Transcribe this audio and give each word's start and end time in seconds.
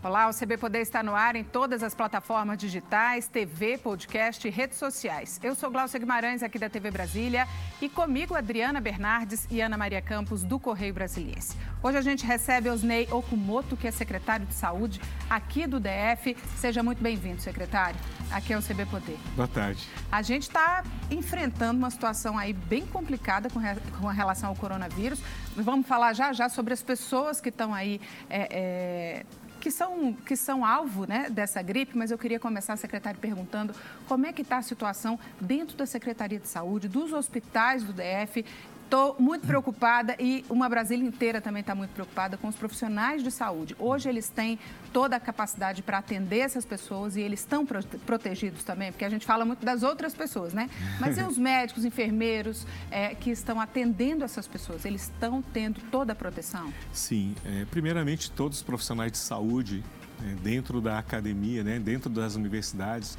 Olá, 0.00 0.28
o 0.28 0.32
CB 0.32 0.58
Poder 0.58 0.78
está 0.78 1.02
no 1.02 1.12
ar 1.12 1.34
em 1.34 1.42
todas 1.42 1.82
as 1.82 1.92
plataformas 1.92 2.56
digitais, 2.56 3.26
TV, 3.26 3.76
podcast 3.78 4.46
e 4.46 4.50
redes 4.50 4.78
sociais. 4.78 5.40
Eu 5.42 5.56
sou 5.56 5.72
Glaucia 5.72 5.98
Guimarães, 5.98 6.40
aqui 6.40 6.56
da 6.56 6.70
TV 6.70 6.92
Brasília, 6.92 7.48
e 7.82 7.88
comigo 7.88 8.36
Adriana 8.36 8.80
Bernardes 8.80 9.48
e 9.50 9.60
Ana 9.60 9.76
Maria 9.76 10.00
Campos, 10.00 10.44
do 10.44 10.56
Correio 10.56 10.94
Brasiliense. 10.94 11.56
Hoje 11.82 11.98
a 11.98 12.00
gente 12.00 12.24
recebe 12.24 12.70
Osnei 12.70 13.08
Okumoto, 13.10 13.76
que 13.76 13.88
é 13.88 13.90
secretário 13.90 14.46
de 14.46 14.54
Saúde 14.54 15.00
aqui 15.28 15.66
do 15.66 15.80
DF. 15.80 16.36
Seja 16.56 16.80
muito 16.80 17.02
bem-vindo, 17.02 17.40
secretário. 17.40 17.98
Aqui 18.30 18.52
é 18.52 18.56
o 18.56 18.62
CB 18.62 18.86
Poder. 18.86 19.18
Boa 19.34 19.48
tarde. 19.48 19.84
A 20.12 20.22
gente 20.22 20.42
está 20.42 20.84
enfrentando 21.10 21.76
uma 21.76 21.90
situação 21.90 22.38
aí 22.38 22.52
bem 22.52 22.86
complicada 22.86 23.50
com, 23.50 23.60
com 24.00 24.06
relação 24.06 24.50
ao 24.50 24.54
coronavírus. 24.54 25.20
Vamos 25.56 25.88
falar 25.88 26.12
já 26.12 26.32
já 26.32 26.48
sobre 26.48 26.72
as 26.72 26.84
pessoas 26.84 27.40
que 27.40 27.48
estão 27.48 27.74
aí... 27.74 28.00
É, 28.30 29.24
é 29.24 29.47
que 29.60 29.70
são, 29.70 30.12
que 30.12 30.36
são 30.36 30.64
alvo 30.64 31.06
né, 31.06 31.28
dessa 31.30 31.60
gripe, 31.62 31.96
mas 31.96 32.10
eu 32.10 32.18
queria 32.18 32.38
começar, 32.38 32.76
secretário, 32.76 33.18
perguntando 33.18 33.74
como 34.06 34.26
é 34.26 34.32
que 34.32 34.42
está 34.42 34.58
a 34.58 34.62
situação 34.62 35.18
dentro 35.40 35.76
da 35.76 35.86
Secretaria 35.86 36.38
de 36.38 36.48
Saúde, 36.48 36.88
dos 36.88 37.12
hospitais 37.12 37.82
do 37.82 37.92
DF 37.92 38.44
Estou 38.88 39.14
muito 39.18 39.46
preocupada 39.46 40.16
e 40.18 40.42
uma 40.48 40.66
Brasília 40.66 41.06
inteira 41.06 41.42
também 41.42 41.60
está 41.60 41.74
muito 41.74 41.90
preocupada 41.90 42.38
com 42.38 42.48
os 42.48 42.56
profissionais 42.56 43.22
de 43.22 43.30
saúde. 43.30 43.76
Hoje 43.78 44.08
eles 44.08 44.30
têm 44.30 44.58
toda 44.94 45.14
a 45.14 45.20
capacidade 45.20 45.82
para 45.82 45.98
atender 45.98 46.38
essas 46.38 46.64
pessoas 46.64 47.14
e 47.14 47.20
eles 47.20 47.40
estão 47.40 47.66
protegidos 47.66 48.64
também, 48.64 48.90
porque 48.90 49.04
a 49.04 49.10
gente 49.10 49.26
fala 49.26 49.44
muito 49.44 49.62
das 49.62 49.82
outras 49.82 50.14
pessoas, 50.14 50.54
né? 50.54 50.70
Mas 50.98 51.18
e 51.18 51.20
os 51.28 51.36
médicos, 51.36 51.84
enfermeiros 51.84 52.66
é, 52.90 53.14
que 53.14 53.28
estão 53.28 53.60
atendendo 53.60 54.24
essas 54.24 54.48
pessoas? 54.48 54.86
Eles 54.86 55.02
estão 55.02 55.42
tendo 55.42 55.82
toda 55.90 56.14
a 56.14 56.16
proteção? 56.16 56.72
Sim. 56.90 57.34
É, 57.44 57.66
primeiramente, 57.66 58.30
todos 58.30 58.56
os 58.56 58.64
profissionais 58.64 59.12
de 59.12 59.18
saúde 59.18 59.84
é, 60.26 60.34
dentro 60.36 60.80
da 60.80 60.98
academia, 60.98 61.62
né, 61.62 61.78
dentro 61.78 62.08
das 62.08 62.36
universidades, 62.36 63.18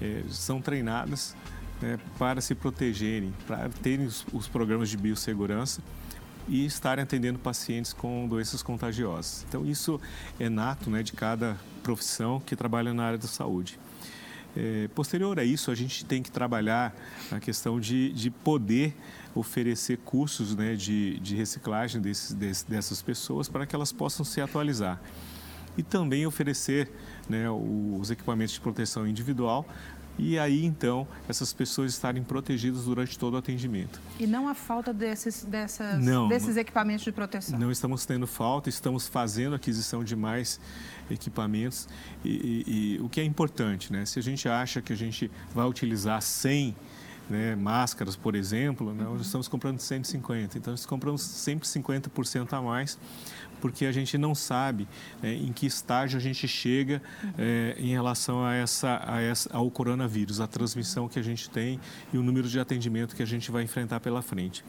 é, 0.00 0.22
são 0.30 0.62
treinados 0.62 1.36
né, 1.80 1.98
para 2.18 2.40
se 2.40 2.54
protegerem, 2.54 3.32
para 3.46 3.68
terem 3.68 4.06
os, 4.06 4.26
os 4.32 4.46
programas 4.46 4.88
de 4.88 4.96
biossegurança 4.96 5.82
e 6.48 6.64
estarem 6.64 7.02
atendendo 7.02 7.38
pacientes 7.38 7.92
com 7.92 8.26
doenças 8.26 8.62
contagiosas. 8.62 9.44
Então, 9.48 9.64
isso 9.64 10.00
é 10.38 10.48
nato 10.48 10.90
né, 10.90 11.02
de 11.02 11.12
cada 11.12 11.56
profissão 11.82 12.40
que 12.40 12.56
trabalha 12.56 12.92
na 12.92 13.04
área 13.04 13.18
da 13.18 13.28
saúde. 13.28 13.78
É, 14.56 14.88
posterior 14.88 15.38
a 15.38 15.44
isso, 15.44 15.70
a 15.70 15.74
gente 15.76 16.04
tem 16.04 16.22
que 16.22 16.30
trabalhar 16.30 16.92
a 17.30 17.38
questão 17.38 17.78
de, 17.78 18.12
de 18.12 18.30
poder 18.30 18.96
oferecer 19.32 19.98
cursos 19.98 20.56
né, 20.56 20.74
de, 20.74 21.20
de 21.20 21.36
reciclagem 21.36 22.00
desses, 22.00 22.64
dessas 22.64 23.00
pessoas 23.00 23.48
para 23.48 23.64
que 23.64 23.76
elas 23.76 23.92
possam 23.92 24.24
se 24.24 24.40
atualizar. 24.40 25.00
E 25.78 25.84
também 25.84 26.26
oferecer 26.26 26.90
né, 27.28 27.48
os 27.48 28.10
equipamentos 28.10 28.54
de 28.54 28.60
proteção 28.60 29.06
individual 29.06 29.64
e 30.20 30.38
aí 30.38 30.64
então 30.64 31.06
essas 31.28 31.52
pessoas 31.52 31.92
estarem 31.92 32.22
protegidas 32.22 32.84
durante 32.84 33.18
todo 33.18 33.34
o 33.34 33.36
atendimento. 33.36 34.00
E 34.18 34.26
não 34.26 34.48
a 34.48 34.54
falta 34.54 34.92
desses, 34.92 35.44
dessas, 35.44 35.98
não, 35.98 36.28
desses 36.28 36.56
equipamentos 36.56 37.04
de 37.04 37.12
proteção? 37.12 37.58
Não 37.58 37.70
estamos 37.70 38.04
tendo 38.04 38.26
falta, 38.26 38.68
estamos 38.68 39.08
fazendo 39.08 39.54
aquisição 39.54 40.04
de 40.04 40.14
mais 40.14 40.60
equipamentos 41.10 41.88
e, 42.24 42.30
e, 42.30 42.96
e 42.96 43.00
o 43.00 43.08
que 43.08 43.20
é 43.20 43.24
importante, 43.24 43.92
né? 43.92 44.04
Se 44.04 44.18
a 44.18 44.22
gente 44.22 44.48
acha 44.48 44.80
que 44.80 44.92
a 44.92 44.96
gente 44.96 45.30
vai 45.54 45.66
utilizar 45.66 46.20
100 46.20 46.76
né, 47.30 47.54
máscaras, 47.54 48.16
por 48.16 48.34
exemplo, 48.34 48.92
né, 48.92 49.04
nós 49.04 49.20
estamos 49.20 49.46
comprando 49.46 49.78
150, 49.78 50.58
então 50.58 50.72
nós 50.72 50.84
compramos 50.84 51.22
sempre 51.22 51.66
50% 51.66 52.52
a 52.52 52.60
mais 52.60 52.98
porque 53.60 53.86
a 53.86 53.92
gente 53.92 54.16
não 54.16 54.34
sabe 54.34 54.88
é, 55.22 55.32
em 55.32 55.52
que 55.52 55.66
estágio 55.66 56.18
a 56.18 56.20
gente 56.20 56.46
chega 56.48 57.02
é, 57.38 57.76
em 57.78 57.90
relação 57.90 58.44
a 58.44 58.54
essa, 58.54 59.02
a 59.06 59.20
essa, 59.20 59.50
ao 59.52 59.70
coronavírus, 59.70 60.40
a 60.40 60.46
transmissão 60.46 61.08
que 61.08 61.18
a 61.18 61.22
gente 61.22 61.48
tem 61.50 61.80
e 62.12 62.18
o 62.18 62.22
número 62.22 62.48
de 62.48 62.58
atendimento 62.58 63.14
que 63.14 63.22
a 63.22 63.26
gente 63.26 63.50
vai 63.50 63.62
enfrentar 63.62 64.00
pela 64.00 64.22
frente. 64.22 64.64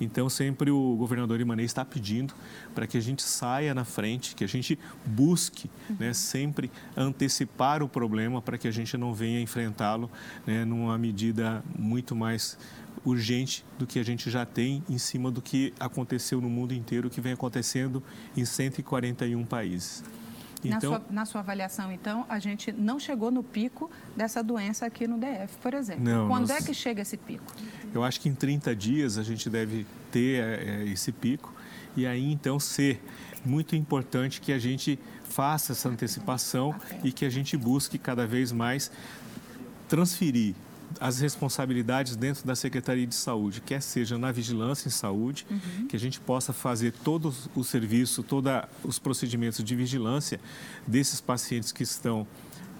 Então, 0.00 0.30
sempre 0.30 0.70
o 0.70 0.96
governador 0.96 1.40
Imanei 1.40 1.66
está 1.66 1.84
pedindo 1.84 2.32
para 2.74 2.86
que 2.86 2.96
a 2.96 3.00
gente 3.00 3.22
saia 3.22 3.74
na 3.74 3.84
frente, 3.84 4.34
que 4.34 4.42
a 4.42 4.48
gente 4.48 4.78
busque 5.04 5.70
né, 5.98 6.14
sempre 6.14 6.70
antecipar 6.96 7.82
o 7.82 7.88
problema 7.88 8.40
para 8.40 8.56
que 8.56 8.66
a 8.66 8.70
gente 8.70 8.96
não 8.96 9.12
venha 9.12 9.40
enfrentá-lo 9.40 10.10
né, 10.46 10.64
numa 10.64 10.96
medida 10.96 11.62
muito 11.78 12.16
mais 12.16 12.56
urgente 13.04 13.64
do 13.78 13.86
que 13.86 13.98
a 13.98 14.02
gente 14.02 14.30
já 14.30 14.44
tem 14.44 14.82
em 14.88 14.98
cima 14.98 15.30
do 15.30 15.40
que 15.40 15.72
aconteceu 15.78 16.40
no 16.40 16.48
mundo 16.48 16.74
inteiro, 16.74 17.08
que 17.08 17.20
vem 17.20 17.32
acontecendo 17.32 18.02
em 18.36 18.44
141 18.44 19.44
países. 19.44 20.04
Então, 20.62 20.92
na, 20.92 20.98
sua, 20.98 21.06
na 21.10 21.24
sua 21.24 21.40
avaliação, 21.40 21.90
então, 21.90 22.26
a 22.28 22.38
gente 22.38 22.70
não 22.70 23.00
chegou 23.00 23.30
no 23.30 23.42
pico 23.42 23.90
dessa 24.14 24.42
doença 24.42 24.84
aqui 24.84 25.06
no 25.06 25.18
DF, 25.18 25.56
por 25.62 25.72
exemplo. 25.74 26.04
Não, 26.04 26.28
Quando 26.28 26.48
nós, 26.48 26.62
é 26.62 26.66
que 26.66 26.74
chega 26.74 27.00
esse 27.00 27.16
pico? 27.16 27.44
Eu 27.94 28.04
acho 28.04 28.20
que 28.20 28.28
em 28.28 28.34
30 28.34 28.76
dias 28.76 29.16
a 29.16 29.22
gente 29.22 29.48
deve 29.48 29.86
ter 30.12 30.42
é, 30.42 30.84
esse 30.84 31.12
pico 31.12 31.54
e 31.96 32.06
aí 32.06 32.30
então 32.30 32.60
ser 32.60 33.02
muito 33.44 33.74
importante 33.74 34.40
que 34.40 34.52
a 34.52 34.58
gente 34.58 34.98
faça 35.24 35.72
essa 35.72 35.88
antecipação 35.88 36.74
e 37.02 37.10
que 37.10 37.24
a 37.24 37.30
gente 37.30 37.56
busque 37.56 37.98
cada 37.98 38.26
vez 38.26 38.52
mais 38.52 38.90
transferir 39.88 40.54
as 40.98 41.20
responsabilidades 41.20 42.16
dentro 42.16 42.46
da 42.46 42.54
Secretaria 42.54 43.06
de 43.06 43.14
Saúde, 43.14 43.60
quer 43.60 43.80
seja 43.82 44.18
na 44.18 44.32
vigilância 44.32 44.88
em 44.88 44.90
saúde, 44.90 45.46
uhum. 45.50 45.86
que 45.86 45.96
a 45.96 45.98
gente 45.98 46.18
possa 46.20 46.52
fazer 46.52 46.92
todo 46.92 47.34
o 47.54 47.62
serviço, 47.62 48.22
todos 48.22 48.52
os 48.82 48.98
procedimentos 48.98 49.62
de 49.62 49.76
vigilância 49.76 50.40
desses 50.86 51.20
pacientes 51.20 51.72
que 51.72 51.82
estão 51.82 52.26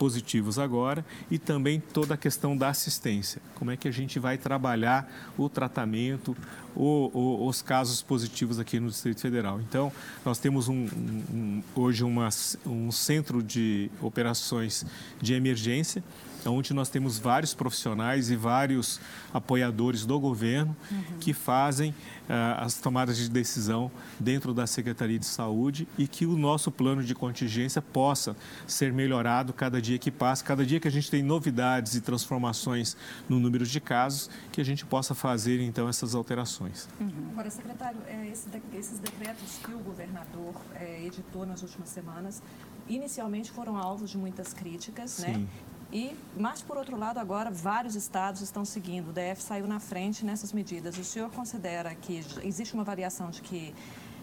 positivos 0.01 0.59
agora 0.59 1.05
e 1.31 1.39
também 1.39 1.79
toda 1.79 2.15
a 2.15 2.17
questão 2.17 2.57
da 2.57 2.71
assistência. 2.71 3.43
Como 3.55 3.71
é 3.71 3.77
que 3.77 3.87
a 3.87 3.91
gente 3.91 4.19
vai 4.19 4.39
trabalhar 4.39 5.07
o 5.37 5.47
tratamento, 5.47 6.35
o, 6.75 7.11
o, 7.13 7.47
os 7.47 7.61
casos 7.61 8.01
positivos 8.01 8.59
aqui 8.59 8.81
no 8.81 8.89
Distrito 8.89 9.21
Federal. 9.21 9.61
Então, 9.61 9.93
nós 10.25 10.39
temos 10.39 10.69
um, 10.69 10.87
um, 11.31 11.63
hoje 11.75 12.03
uma, 12.03 12.31
um 12.65 12.91
centro 12.91 13.43
de 13.43 13.91
operações 14.01 14.87
de 15.21 15.35
emergência 15.35 16.03
onde 16.47 16.73
nós 16.73 16.89
temos 16.89 17.19
vários 17.19 17.55
profissionais 17.55 18.31
e 18.31 18.37
vários 18.37 19.01
apoiadores 19.33 20.05
do 20.07 20.19
governo 20.19 20.77
uhum. 20.91 21.19
que 21.19 21.33
fazem 21.33 21.91
uh, 21.91 22.65
as 22.65 22.75
tomadas 22.75 23.17
de 23.17 23.29
decisão 23.29 23.91
dentro 24.19 24.55
da 24.55 24.67
Secretaria 24.67 25.19
de 25.19 25.27
Saúde 25.27 25.87
e 25.99 26.07
que 26.07 26.27
o 26.27 26.37
nosso 26.37 26.71
plano 26.71 27.03
de 27.03 27.15
contingência 27.15 27.83
possa 27.83 28.37
ser 28.67 28.93
melhorado 28.93 29.53
cada 29.53 29.81
dia 29.81 29.99
que 29.99 30.11
passa, 30.11 30.45
cada 30.45 30.65
dia 30.65 30.81
que 30.81 30.89
a 30.89 30.91
gente 30.91 31.11
tem 31.11 31.23
novidades 31.23 31.95
e 31.95 32.01
transformações 32.01 32.97
no 33.29 33.39
número 33.39 33.67
de 33.67 33.81
casos, 33.81 34.31
que 34.53 34.61
a 34.61 34.65
gente 34.65 34.85
possa 34.85 35.15
fazer 35.15 35.61
então 35.61 35.89
essas 35.89 36.15
alterações. 36.15 36.89
Uhum. 37.01 37.11
Agora, 37.33 37.51
secretário, 37.51 38.01
é, 38.07 38.27
esses 38.29 38.99
decretos 38.99 39.59
que 39.63 39.73
o 39.73 39.79
governador 39.79 40.55
é, 40.75 41.05
editou 41.05 41.47
nas 41.47 41.63
últimas 41.63 41.89
semanas, 41.89 42.43
inicialmente 42.89 43.51
foram 43.51 43.77
alvos 43.77 44.11
de 44.11 44.19
muitas 44.19 44.53
críticas, 44.53 45.19
né? 45.19 45.35
Sim. 45.35 45.41
né? 45.41 45.49
E, 45.93 46.17
mas, 46.37 46.63
por 46.63 46.77
outro 46.77 46.97
lado, 46.97 47.19
agora 47.19 47.51
vários 47.51 47.97
estados 47.97 48.41
estão 48.41 48.65
seguindo. 48.65 49.09
O 49.09 49.13
DF 49.13 49.43
saiu 49.43 49.67
na 49.67 49.81
frente 49.81 50.25
nessas 50.25 50.53
medidas. 50.53 50.97
O 50.97 51.05
senhor 51.05 51.31
considera 51.31 51.95
que 51.95 52.25
existe 52.45 52.75
uma 52.75 52.85
variação 52.85 53.31
de 53.31 53.43
que, 53.43 53.75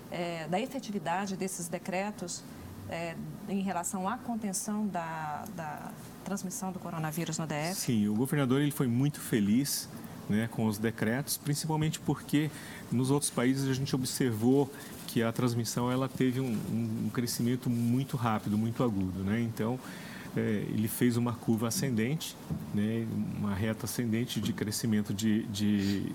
é, 0.10 0.48
da 0.48 0.60
efetividade 0.60 1.36
desses 1.36 1.68
decretos 1.68 2.42
é, 2.90 3.16
em 3.50 3.62
relação 3.62 4.08
à 4.08 4.18
contenção 4.18 4.88
da, 4.88 5.44
da 5.56 5.92
transmissão 6.24 6.72
do 6.72 6.80
coronavírus 6.80 7.38
no 7.38 7.46
DF? 7.46 7.76
Sim, 7.76 8.08
o 8.08 8.16
governador 8.16 8.62
ele 8.62 8.72
foi 8.72 8.88
muito 8.88 9.20
feliz 9.20 9.90
né, 10.30 10.48
com 10.52 10.66
os 10.66 10.78
decretos, 10.78 11.38
principalmente 11.38 12.00
porque 12.00 12.50
nos 12.92 13.12
outros 13.12 13.32
países 13.32 13.70
a 13.70 13.74
gente 13.74 13.94
observou 13.96 14.72
que 15.08 15.24
a 15.24 15.32
transmissão 15.32 15.92
ela 15.92 16.08
teve 16.08 16.40
um, 16.40 16.58
um 17.06 17.10
crescimento 17.14 17.70
muito 17.70 18.18
rápido, 18.18 18.58
muito 18.58 18.84
agudo. 18.84 19.24
Né? 19.24 19.42
Então, 19.42 19.80
é, 20.38 20.66
ele 20.70 20.88
fez 20.88 21.18
uma 21.18 21.34
curva 21.34 21.68
ascendente, 21.68 22.36
né, 22.74 23.08
uma 23.38 23.56
reta 23.56 23.86
ascendente 23.86 24.40
de 24.40 24.54
crescimento 24.54 25.14
de, 25.14 25.44
de, 25.48 26.12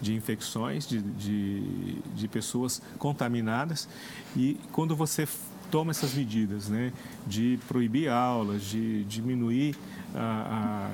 de 0.00 0.14
infecções, 0.14 0.86
de, 0.86 1.00
de, 1.00 2.00
de, 2.14 2.28
pessoas 2.28 2.80
contaminadas. 2.98 3.88
E 4.36 4.56
quando 4.70 4.94
você 4.94 5.26
toma 5.70 5.90
essas 5.90 6.14
medidas 6.14 6.68
né, 6.68 6.92
de 7.26 7.58
proibir 7.66 8.08
aulas, 8.08 8.62
de 8.62 9.02
diminuir 9.04 9.74
a, 10.14 10.90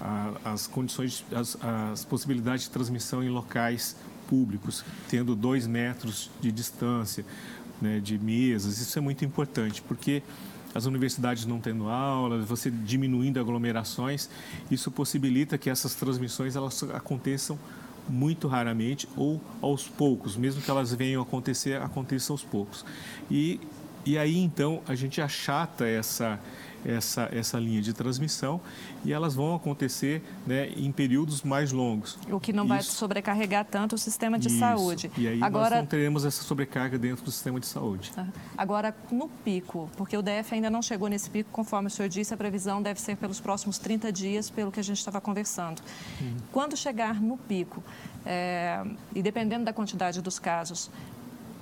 a, 0.00 0.34
a, 0.46 0.52
as 0.52 0.66
condições, 0.66 1.24
as, 1.30 1.58
as 1.62 2.04
possibilidades 2.06 2.64
de 2.64 2.70
transmissão 2.70 3.22
em 3.22 3.28
locais 3.28 3.96
públicos, 4.26 4.82
tendo 5.10 5.36
dois 5.36 5.66
metros 5.66 6.30
de 6.40 6.50
distância, 6.50 7.24
né, 7.82 8.00
de 8.00 8.18
mesas, 8.18 8.78
isso 8.78 8.98
é 8.98 9.02
muito 9.02 9.24
importante, 9.26 9.82
porque 9.82 10.22
as 10.74 10.86
universidades 10.86 11.46
não 11.46 11.60
tendo 11.60 11.88
aula, 11.88 12.40
você 12.42 12.70
diminuindo 12.70 13.38
aglomerações, 13.38 14.28
isso 14.70 14.90
possibilita 14.90 15.56
que 15.56 15.70
essas 15.70 15.94
transmissões 15.94 16.56
elas 16.56 16.82
aconteçam 16.94 17.58
muito 18.08 18.48
raramente 18.48 19.08
ou 19.16 19.40
aos 19.62 19.88
poucos, 19.88 20.36
mesmo 20.36 20.60
que 20.60 20.70
elas 20.70 20.92
venham 20.92 21.22
acontecer, 21.22 21.80
aconteça 21.80 22.32
aos 22.32 22.42
poucos. 22.42 22.84
E 23.30 23.60
e 24.06 24.18
aí 24.18 24.36
então 24.36 24.82
a 24.86 24.94
gente 24.94 25.20
achata 25.20 25.86
essa 25.86 26.38
essa, 26.84 27.28
essa 27.32 27.58
linha 27.58 27.80
de 27.80 27.92
transmissão 27.92 28.60
e 29.04 29.12
elas 29.12 29.34
vão 29.34 29.54
acontecer 29.54 30.22
né, 30.46 30.68
em 30.76 30.90
períodos 30.92 31.42
mais 31.42 31.72
longos. 31.72 32.18
O 32.30 32.38
que 32.40 32.52
não 32.52 32.64
Isso. 32.64 32.68
vai 32.68 32.82
sobrecarregar 32.82 33.64
tanto 33.64 33.94
o 33.94 33.98
sistema 33.98 34.38
de 34.38 34.48
Isso. 34.48 34.58
saúde. 34.58 35.10
E 35.16 35.28
aí 35.28 35.42
Agora... 35.42 35.76
nós 35.76 35.78
não 35.80 35.86
teremos 35.86 36.24
essa 36.24 36.42
sobrecarga 36.42 36.98
dentro 36.98 37.24
do 37.24 37.30
sistema 37.30 37.58
de 37.58 37.66
saúde. 37.66 38.12
Agora, 38.56 38.94
no 39.10 39.28
pico, 39.28 39.90
porque 39.96 40.16
o 40.16 40.22
DF 40.22 40.54
ainda 40.54 40.70
não 40.70 40.82
chegou 40.82 41.08
nesse 41.08 41.30
pico, 41.30 41.50
conforme 41.50 41.88
o 41.88 41.90
senhor 41.90 42.08
disse, 42.08 42.32
a 42.34 42.36
previsão 42.36 42.82
deve 42.82 43.00
ser 43.00 43.16
pelos 43.16 43.40
próximos 43.40 43.78
30 43.78 44.12
dias, 44.12 44.50
pelo 44.50 44.70
que 44.70 44.80
a 44.80 44.84
gente 44.84 44.98
estava 44.98 45.20
conversando. 45.20 45.80
Uhum. 46.20 46.36
Quando 46.52 46.76
chegar 46.76 47.20
no 47.20 47.36
pico, 47.36 47.82
é, 48.26 48.82
e 49.14 49.22
dependendo 49.22 49.64
da 49.64 49.72
quantidade 49.72 50.22
dos 50.22 50.38
casos, 50.38 50.90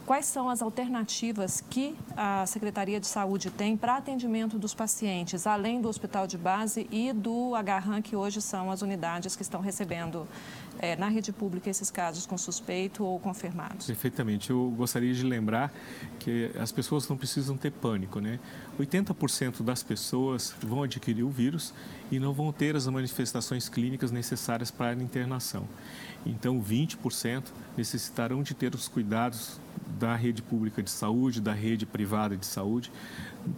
Quais 0.04 0.26
são 0.26 0.50
as 0.50 0.60
alternativas 0.60 1.62
que 1.70 1.96
a 2.16 2.44
Secretaria 2.44 2.98
de 2.98 3.06
Saúde 3.06 3.50
tem 3.50 3.76
para 3.76 3.96
atendimento 3.96 4.58
dos 4.58 4.74
pacientes, 4.74 5.46
além 5.46 5.80
do 5.80 5.88
hospital 5.88 6.26
de 6.26 6.36
base 6.36 6.88
e 6.90 7.12
do 7.12 7.54
Agarran, 7.54 8.02
que 8.02 8.16
hoje 8.16 8.42
são 8.42 8.68
as 8.68 8.82
unidades 8.82 9.36
que 9.36 9.42
estão 9.42 9.60
recebendo 9.60 10.26
é, 10.78 10.96
na 10.96 11.08
rede 11.08 11.32
pública 11.32 11.70
esses 11.70 11.90
casos 11.90 12.26
com 12.26 12.36
suspeito 12.36 13.04
ou 13.04 13.18
confirmados? 13.18 13.86
Perfeitamente. 13.86 14.50
Eu 14.50 14.72
gostaria 14.76 15.12
de 15.12 15.22
lembrar 15.22 15.72
que 16.18 16.50
as 16.58 16.72
pessoas 16.72 17.08
não 17.08 17.16
precisam 17.16 17.56
ter 17.56 17.70
pânico, 17.70 18.20
né? 18.20 18.38
80% 18.78 19.62
das 19.62 19.82
pessoas 19.82 20.54
vão 20.60 20.82
adquirir 20.82 21.22
o 21.22 21.30
vírus 21.30 21.72
e 22.10 22.18
não 22.18 22.32
vão 22.32 22.52
ter 22.52 22.76
as 22.76 22.86
manifestações 22.86 23.68
clínicas 23.68 24.10
necessárias 24.10 24.70
para 24.70 24.90
a 24.90 24.94
internação. 24.94 25.66
Então, 26.24 26.62
20% 26.62 27.44
necessitarão 27.76 28.42
de 28.42 28.54
ter 28.54 28.74
os 28.74 28.88
cuidados 28.88 29.60
da 29.98 30.14
rede 30.14 30.42
pública 30.42 30.82
de 30.82 30.90
saúde, 30.90 31.40
da 31.40 31.52
rede 31.52 31.84
privada 31.84 32.36
de 32.36 32.46
saúde, 32.46 32.90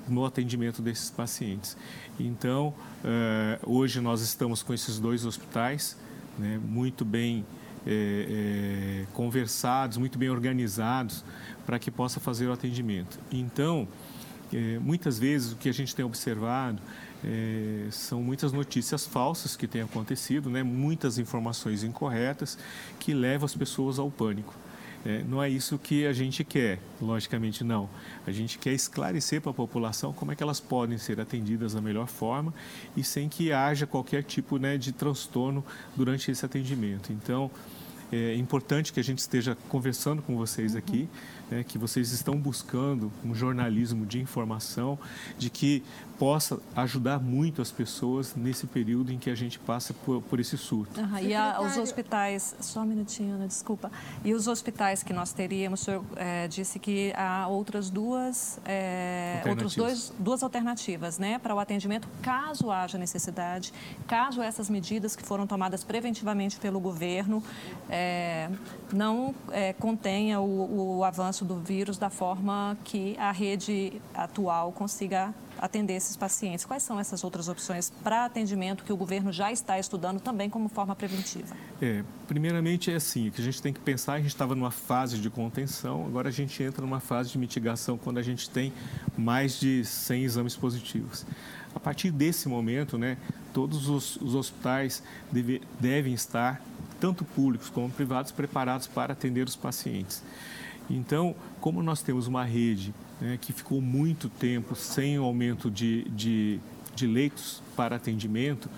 no 0.08 0.24
atendimento 0.24 0.82
desses 0.82 1.10
pacientes. 1.10 1.76
Então, 2.18 2.74
eh, 3.04 3.58
hoje 3.62 4.00
nós 4.00 4.20
estamos 4.20 4.62
com 4.62 4.72
esses 4.72 4.98
dois 4.98 5.24
hospitais 5.24 5.96
né, 6.38 6.60
muito 6.64 7.04
bem 7.04 7.44
é, 7.86 9.04
é, 9.04 9.06
conversados, 9.12 9.98
muito 9.98 10.18
bem 10.18 10.30
organizados 10.30 11.24
para 11.66 11.78
que 11.78 11.90
possa 11.90 12.18
fazer 12.20 12.46
o 12.46 12.52
atendimento. 12.52 13.18
Então, 13.30 13.86
é, 14.52 14.78
muitas 14.78 15.18
vezes 15.18 15.52
o 15.52 15.56
que 15.56 15.68
a 15.68 15.72
gente 15.72 15.94
tem 15.94 16.04
observado 16.04 16.80
são 17.90 18.22
muitas 18.22 18.52
notícias 18.52 19.06
falsas 19.06 19.56
que 19.56 19.66
têm 19.66 19.80
acontecido, 19.80 20.50
né? 20.50 20.62
muitas 20.62 21.16
informações 21.16 21.82
incorretas 21.82 22.58
que 23.00 23.14
levam 23.14 23.46
as 23.46 23.54
pessoas 23.54 23.98
ao 23.98 24.10
pânico. 24.10 24.54
É, 25.04 25.22
não 25.28 25.42
é 25.42 25.50
isso 25.50 25.78
que 25.78 26.06
a 26.06 26.12
gente 26.12 26.42
quer, 26.42 26.78
logicamente 27.00 27.62
não. 27.62 27.90
A 28.26 28.32
gente 28.32 28.58
quer 28.58 28.72
esclarecer 28.72 29.40
para 29.40 29.50
a 29.50 29.54
população 29.54 30.12
como 30.14 30.32
é 30.32 30.34
que 30.34 30.42
elas 30.42 30.60
podem 30.60 30.96
ser 30.96 31.20
atendidas 31.20 31.74
da 31.74 31.80
melhor 31.80 32.06
forma 32.06 32.54
e 32.96 33.04
sem 33.04 33.28
que 33.28 33.52
haja 33.52 33.86
qualquer 33.86 34.22
tipo 34.22 34.56
né, 34.56 34.78
de 34.78 34.92
transtorno 34.92 35.62
durante 35.94 36.30
esse 36.30 36.44
atendimento. 36.44 37.12
Então, 37.12 37.50
é 38.12 38.34
importante 38.36 38.92
que 38.92 39.00
a 39.00 39.04
gente 39.04 39.18
esteja 39.18 39.56
conversando 39.68 40.22
com 40.22 40.36
vocês 40.36 40.72
uhum. 40.72 40.78
aqui, 40.78 41.08
né, 41.50 41.64
que 41.64 41.78
vocês 41.78 42.12
estão 42.12 42.36
buscando 42.36 43.12
um 43.24 43.34
jornalismo 43.34 44.06
de 44.06 44.20
informação, 44.20 44.98
de 45.38 45.50
que 45.50 45.82
possa 46.18 46.60
ajudar 46.76 47.18
muito 47.20 47.60
as 47.60 47.70
pessoas 47.70 48.34
nesse 48.36 48.66
período 48.66 49.12
em 49.12 49.18
que 49.18 49.28
a 49.28 49.34
gente 49.34 49.58
passa 49.58 49.92
por, 49.92 50.22
por 50.22 50.38
esse 50.38 50.56
surto. 50.56 51.00
Uhum, 51.00 51.18
e 51.18 51.34
a, 51.34 51.60
os 51.60 51.76
hospitais, 51.76 52.54
só 52.60 52.80
um 52.80 52.84
minutinho, 52.84 53.34
Ana, 53.34 53.46
desculpa. 53.46 53.90
E 54.24 54.32
os 54.32 54.46
hospitais 54.46 55.02
que 55.02 55.12
nós 55.12 55.32
teríamos, 55.32 55.82
o 55.82 55.84
senhor 55.84 56.04
é, 56.16 56.46
disse 56.48 56.78
que 56.78 57.12
há 57.16 57.48
outras 57.48 57.90
duas, 57.90 58.60
é, 58.64 59.42
outros 59.46 59.74
dois, 59.74 60.12
duas 60.18 60.42
alternativas 60.42 61.18
né, 61.18 61.38
para 61.38 61.54
o 61.54 61.58
atendimento, 61.58 62.08
caso 62.22 62.70
haja 62.70 62.96
necessidade, 62.96 63.72
caso 64.06 64.40
essas 64.40 64.70
medidas 64.70 65.16
que 65.16 65.22
foram 65.22 65.46
tomadas 65.46 65.82
preventivamente 65.82 66.58
pelo 66.58 66.78
governo 66.78 67.42
é, 67.90 68.48
não 68.92 69.34
é, 69.50 69.72
contenha 69.72 70.40
o, 70.40 70.98
o 70.98 71.04
avanço 71.04 71.43
do 71.44 71.56
vírus 71.56 71.98
da 71.98 72.10
forma 72.10 72.76
que 72.84 73.16
a 73.18 73.30
rede 73.30 74.00
atual 74.14 74.72
consiga 74.72 75.34
atender 75.58 75.94
esses 75.94 76.16
pacientes. 76.16 76.64
Quais 76.64 76.82
são 76.82 76.98
essas 76.98 77.24
outras 77.24 77.48
opções 77.48 77.92
para 78.02 78.24
atendimento 78.24 78.84
que 78.84 78.92
o 78.92 78.96
governo 78.96 79.32
já 79.32 79.52
está 79.52 79.78
estudando 79.78 80.20
também 80.20 80.50
como 80.50 80.68
forma 80.68 80.94
preventiva? 80.94 81.54
É, 81.80 82.02
primeiramente 82.26 82.90
é 82.90 82.96
assim, 82.96 83.30
que 83.30 83.40
a 83.40 83.44
gente 83.44 83.62
tem 83.62 83.72
que 83.72 83.80
pensar, 83.80 84.14
a 84.14 84.18
gente 84.18 84.28
estava 84.28 84.54
numa 84.54 84.70
fase 84.70 85.18
de 85.18 85.30
contenção, 85.30 86.04
agora 86.06 86.28
a 86.28 86.32
gente 86.32 86.62
entra 86.62 86.82
numa 86.82 87.00
fase 87.00 87.30
de 87.30 87.38
mitigação 87.38 87.96
quando 87.96 88.18
a 88.18 88.22
gente 88.22 88.50
tem 88.50 88.72
mais 89.16 89.58
de 89.58 89.84
100 89.84 90.24
exames 90.24 90.56
positivos. 90.56 91.24
A 91.74 91.80
partir 91.80 92.10
desse 92.10 92.48
momento, 92.48 92.96
né, 92.96 93.16
todos 93.52 93.88
os, 93.88 94.16
os 94.16 94.34
hospitais 94.34 95.02
deve, 95.32 95.60
devem 95.80 96.14
estar, 96.14 96.62
tanto 97.00 97.24
públicos 97.24 97.68
como 97.68 97.90
privados, 97.90 98.30
preparados 98.30 98.86
para 98.86 99.12
atender 99.12 99.46
os 99.46 99.56
pacientes. 99.56 100.22
Então, 100.88 101.34
como 101.60 101.82
nós 101.82 102.02
temos 102.02 102.26
uma 102.26 102.44
rede 102.44 102.94
né, 103.20 103.38
que 103.40 103.52
ficou 103.52 103.80
muito 103.80 104.28
tempo 104.28 104.74
sem 104.74 105.18
o 105.18 105.24
aumento 105.24 105.70
de, 105.70 106.04
de, 106.10 106.60
de 106.94 107.06
leitos 107.06 107.62
para 107.76 107.96
atendimento, 107.96 108.68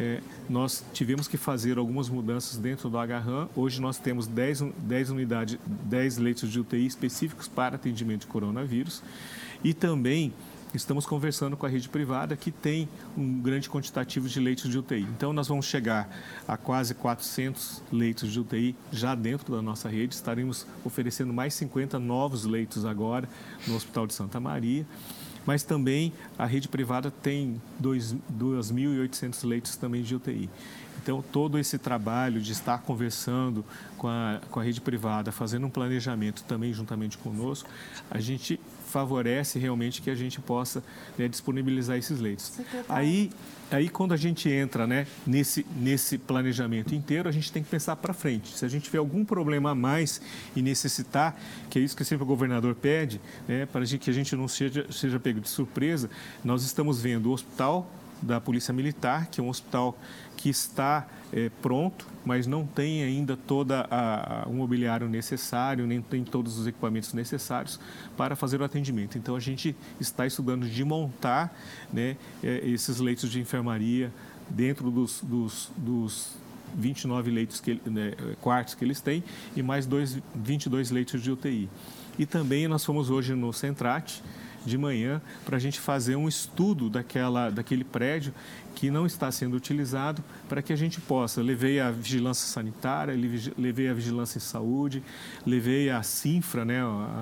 é, 0.00 0.20
nós 0.48 0.84
tivemos 0.92 1.28
que 1.28 1.36
fazer 1.36 1.78
algumas 1.78 2.08
mudanças 2.08 2.56
dentro 2.56 2.88
do 2.88 2.98
Agarram. 2.98 3.48
Hoje 3.54 3.80
nós 3.80 3.98
temos 3.98 4.26
10, 4.26 4.62
10 4.78 5.10
unidades, 5.10 5.58
10 5.66 6.18
leitos 6.18 6.50
de 6.50 6.58
UTI 6.58 6.86
específicos 6.86 7.46
para 7.46 7.76
atendimento 7.76 8.22
de 8.22 8.26
coronavírus 8.26 9.02
e 9.62 9.72
também 9.72 10.32
estamos 10.74 11.06
conversando 11.06 11.56
com 11.56 11.66
a 11.66 11.68
rede 11.68 11.88
privada 11.88 12.36
que 12.36 12.50
tem 12.50 12.88
um 13.16 13.40
grande 13.40 13.68
quantitativo 13.68 14.28
de 14.28 14.40
leitos 14.40 14.70
de 14.70 14.78
UTI. 14.78 15.02
Então, 15.02 15.32
nós 15.32 15.48
vamos 15.48 15.66
chegar 15.66 16.08
a 16.46 16.56
quase 16.56 16.94
400 16.94 17.82
leitos 17.92 18.32
de 18.32 18.40
UTI 18.40 18.74
já 18.90 19.14
dentro 19.14 19.54
da 19.54 19.62
nossa 19.62 19.88
rede. 19.88 20.14
Estaremos 20.14 20.66
oferecendo 20.84 21.32
mais 21.32 21.54
50 21.54 21.98
novos 21.98 22.44
leitos 22.44 22.84
agora 22.84 23.28
no 23.66 23.76
Hospital 23.76 24.06
de 24.06 24.14
Santa 24.14 24.40
Maria. 24.40 24.86
Mas 25.44 25.62
também 25.62 26.12
a 26.38 26.46
rede 26.46 26.68
privada 26.68 27.10
tem 27.10 27.60
2.800 27.82 29.46
leitos 29.46 29.76
também 29.76 30.02
de 30.02 30.14
UTI. 30.14 30.48
Então, 31.02 31.20
todo 31.32 31.58
esse 31.58 31.78
trabalho 31.78 32.40
de 32.40 32.52
estar 32.52 32.78
conversando 32.78 33.64
com 33.98 34.06
a, 34.06 34.40
com 34.50 34.60
a 34.60 34.62
rede 34.62 34.80
privada, 34.80 35.32
fazendo 35.32 35.66
um 35.66 35.70
planejamento 35.70 36.44
também 36.44 36.72
juntamente 36.72 37.18
conosco, 37.18 37.68
a 38.08 38.20
gente 38.20 38.60
favorece 38.92 39.58
realmente 39.58 40.02
que 40.02 40.10
a 40.10 40.14
gente 40.14 40.40
possa 40.40 40.84
né, 41.16 41.26
disponibilizar 41.26 41.96
esses 41.96 42.20
leitos. 42.20 42.60
Aí, 42.88 43.30
aí, 43.70 43.88
quando 43.88 44.12
a 44.12 44.16
gente 44.16 44.48
entra 44.50 44.86
né, 44.86 45.06
nesse, 45.26 45.66
nesse 45.76 46.18
planejamento 46.18 46.94
inteiro, 46.94 47.28
a 47.28 47.32
gente 47.32 47.50
tem 47.50 47.62
que 47.62 47.70
pensar 47.70 47.96
para 47.96 48.12
frente. 48.12 48.56
Se 48.56 48.64
a 48.64 48.68
gente 48.68 48.84
tiver 48.84 48.98
algum 48.98 49.24
problema 49.24 49.70
a 49.70 49.74
mais 49.74 50.20
e 50.54 50.60
necessitar, 50.60 51.36
que 51.70 51.78
é 51.78 51.82
isso 51.82 51.96
que 51.96 52.04
sempre 52.04 52.24
o 52.24 52.26
governador 52.26 52.74
pede, 52.74 53.20
né, 53.48 53.66
para 53.66 53.84
que 53.86 54.10
a 54.10 54.12
gente 54.12 54.36
não 54.36 54.46
seja, 54.46 54.86
seja 54.90 55.18
pego 55.18 55.40
de 55.40 55.48
surpresa, 55.48 56.10
nós 56.44 56.62
estamos 56.62 57.00
vendo 57.00 57.30
o 57.30 57.32
hospital 57.32 57.90
da 58.22 58.40
Polícia 58.40 58.72
Militar, 58.72 59.26
que 59.26 59.40
é 59.40 59.44
um 59.44 59.48
hospital 59.48 59.98
que 60.36 60.48
está 60.48 61.06
é, 61.32 61.50
pronto, 61.60 62.06
mas 62.24 62.46
não 62.46 62.66
tem 62.66 63.02
ainda 63.02 63.36
todo 63.36 63.72
o 64.46 64.52
mobiliário 64.52 65.08
necessário, 65.08 65.86
nem 65.86 66.00
tem 66.00 66.24
todos 66.24 66.58
os 66.58 66.66
equipamentos 66.66 67.12
necessários 67.12 67.80
para 68.16 68.36
fazer 68.36 68.60
o 68.60 68.64
atendimento. 68.64 69.18
Então, 69.18 69.34
a 69.34 69.40
gente 69.40 69.74
está 70.00 70.26
estudando 70.26 70.68
de 70.68 70.84
montar 70.84 71.56
né, 71.92 72.16
é, 72.42 72.60
esses 72.68 72.98
leitos 72.98 73.30
de 73.30 73.40
enfermaria 73.40 74.12
dentro 74.48 74.90
dos, 74.90 75.20
dos, 75.22 75.70
dos 75.76 76.36
29 76.74 77.30
leitos 77.30 77.60
que, 77.60 77.80
né, 77.86 78.12
quartos 78.40 78.74
que 78.74 78.84
eles 78.84 79.00
têm 79.00 79.22
e 79.56 79.62
mais 79.62 79.86
dois, 79.86 80.18
22 80.34 80.90
leitos 80.90 81.22
de 81.22 81.30
UTI. 81.30 81.68
E 82.18 82.26
também 82.26 82.68
nós 82.68 82.84
fomos 82.84 83.10
hoje 83.10 83.34
no 83.34 83.52
Centrate, 83.52 84.22
de 84.64 84.78
manhã 84.78 85.20
para 85.44 85.56
a 85.56 85.60
gente 85.60 85.80
fazer 85.80 86.16
um 86.16 86.28
estudo 86.28 86.88
daquela, 86.88 87.50
daquele 87.50 87.84
prédio 87.84 88.32
que 88.74 88.90
não 88.90 89.06
está 89.06 89.30
sendo 89.30 89.56
utilizado 89.56 90.24
para 90.48 90.62
que 90.62 90.72
a 90.72 90.76
gente 90.76 91.00
possa. 91.00 91.42
Levei 91.42 91.78
a 91.80 91.90
vigilância 91.90 92.46
sanitária, 92.46 93.14
levei 93.56 93.88
a 93.88 93.94
vigilância 93.94 94.38
em 94.38 94.40
saúde, 94.40 95.02
levei 95.46 95.90
a 95.90 96.02
CINFRA, 96.02 96.64
né, 96.64 96.80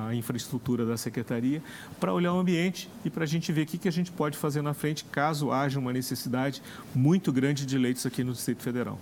a 0.08 0.14
infraestrutura 0.14 0.86
da 0.86 0.96
secretaria, 0.96 1.62
para 1.98 2.12
olhar 2.12 2.32
o 2.32 2.38
ambiente 2.38 2.88
e 3.04 3.10
para 3.10 3.24
a 3.24 3.26
gente 3.26 3.52
ver 3.52 3.62
o 3.62 3.66
que, 3.66 3.78
que 3.78 3.88
a 3.88 3.92
gente 3.92 4.10
pode 4.12 4.38
fazer 4.38 4.62
na 4.62 4.74
frente 4.74 5.04
caso 5.04 5.50
haja 5.50 5.78
uma 5.78 5.92
necessidade 5.92 6.62
muito 6.94 7.32
grande 7.32 7.66
de 7.66 7.76
leitos 7.76 8.06
aqui 8.06 8.24
no 8.24 8.32
Distrito 8.32 8.62
Federal. 8.62 8.98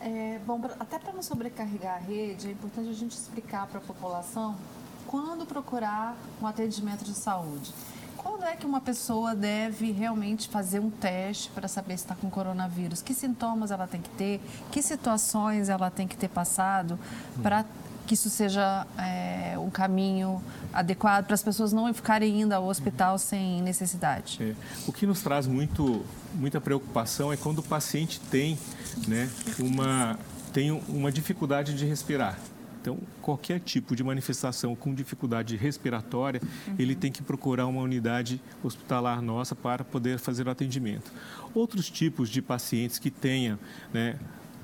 É, 0.00 0.40
bom, 0.44 0.60
até 0.80 0.98
para 0.98 1.12
não 1.12 1.22
sobrecarregar 1.22 1.96
a 1.96 1.98
rede, 1.98 2.48
é 2.48 2.50
importante 2.50 2.88
a 2.88 2.92
gente 2.92 3.12
explicar 3.12 3.68
para 3.68 3.78
a 3.78 3.82
população 3.82 4.56
quando 5.06 5.46
procurar 5.46 6.16
um 6.40 6.46
atendimento 6.46 7.04
de 7.04 7.14
saúde. 7.14 7.72
Quando 8.16 8.44
é 8.44 8.54
que 8.54 8.64
uma 8.64 8.80
pessoa 8.80 9.34
deve 9.34 9.90
realmente 9.90 10.48
fazer 10.48 10.78
um 10.78 10.90
teste 10.90 11.50
para 11.50 11.66
saber 11.66 11.96
se 11.96 12.04
está 12.04 12.14
com 12.14 12.30
coronavírus? 12.30 13.02
Que 13.02 13.14
sintomas 13.14 13.72
ela 13.72 13.86
tem 13.86 14.00
que 14.00 14.10
ter? 14.10 14.40
Que 14.70 14.80
situações 14.80 15.68
ela 15.68 15.90
tem 15.90 16.06
que 16.06 16.16
ter 16.16 16.28
passado 16.28 16.98
para 17.42 17.64
que 18.06 18.14
isso 18.14 18.30
seja 18.30 18.86
é, 18.98 19.56
um 19.58 19.70
caminho 19.70 20.42
adequado 20.72 21.24
para 21.24 21.34
as 21.34 21.42
pessoas 21.42 21.72
não 21.72 21.92
ficarem 21.92 22.40
indo 22.42 22.52
ao 22.52 22.66
hospital 22.66 23.18
sem 23.18 23.62
necessidade. 23.62 24.38
É. 24.40 24.54
O 24.86 24.92
que 24.92 25.06
nos 25.06 25.22
traz 25.22 25.46
muito, 25.46 26.04
muita 26.34 26.60
preocupação 26.60 27.32
é 27.32 27.36
quando 27.36 27.58
o 27.58 27.62
paciente 27.62 28.20
tem, 28.20 28.58
né, 29.06 29.30
uma, 29.58 30.18
tem 30.52 30.70
uma 30.88 31.10
dificuldade 31.10 31.74
de 31.74 31.86
respirar. 31.86 32.38
Então, 32.82 32.98
qualquer 33.22 33.60
tipo 33.60 33.94
de 33.94 34.02
manifestação 34.02 34.74
com 34.74 34.92
dificuldade 34.92 35.56
respiratória, 35.56 36.42
uhum. 36.42 36.74
ele 36.76 36.96
tem 36.96 37.12
que 37.12 37.22
procurar 37.22 37.66
uma 37.66 37.80
unidade 37.80 38.42
hospitalar 38.60 39.22
nossa 39.22 39.54
para 39.54 39.84
poder 39.84 40.18
fazer 40.18 40.48
o 40.48 40.50
atendimento. 40.50 41.12
Outros 41.54 41.88
tipos 41.88 42.28
de 42.28 42.42
pacientes 42.42 42.98
que 42.98 43.08
tenham 43.08 43.56
né, 43.94 44.18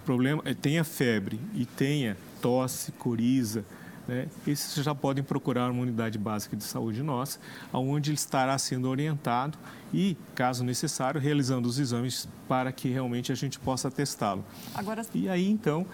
problema, 0.05 0.43
eh, 0.45 0.53
tenha 0.53 0.83
febre 0.83 1.39
e 1.55 1.65
tenha 1.65 2.17
tosse, 2.43 2.91
coriza, 2.91 3.65
né, 4.09 4.27
esses 4.47 4.83
já 4.83 4.95
podem 4.95 5.23
procurar 5.23 5.71
uma 5.71 5.83
unidade 5.83 6.19
básica 6.19 6.57
de 6.57 6.65
saúde 6.65 7.03
nossa, 7.03 7.39
onde 7.73 8.11
ele 8.11 8.17
estará 8.17 8.57
sendo 8.59 8.89
orientado 8.89 9.59
e, 9.93 10.17
caso 10.35 10.65
necessário, 10.65 11.21
realizando 11.21 11.69
os 11.69 11.79
exames 11.79 12.27
para 12.49 12.73
que 12.73 12.89
realmente 12.89 13.31
a 13.31 13.35
gente 13.35 13.59
possa 13.59 13.91
testá-lo. 13.91 14.45
Agora... 14.75 15.05
E 15.15 15.29
aí, 15.29 15.49
então, 15.49 15.87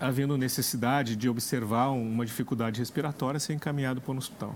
havendo 0.00 0.36
necessidade 0.36 1.16
de 1.16 1.28
observar 1.28 1.88
uma 1.88 2.24
dificuldade 2.26 2.78
respiratória, 2.78 3.40
ser 3.40 3.54
encaminhado 3.54 4.00
para 4.00 4.12
o 4.12 4.16
hospital. 4.18 4.54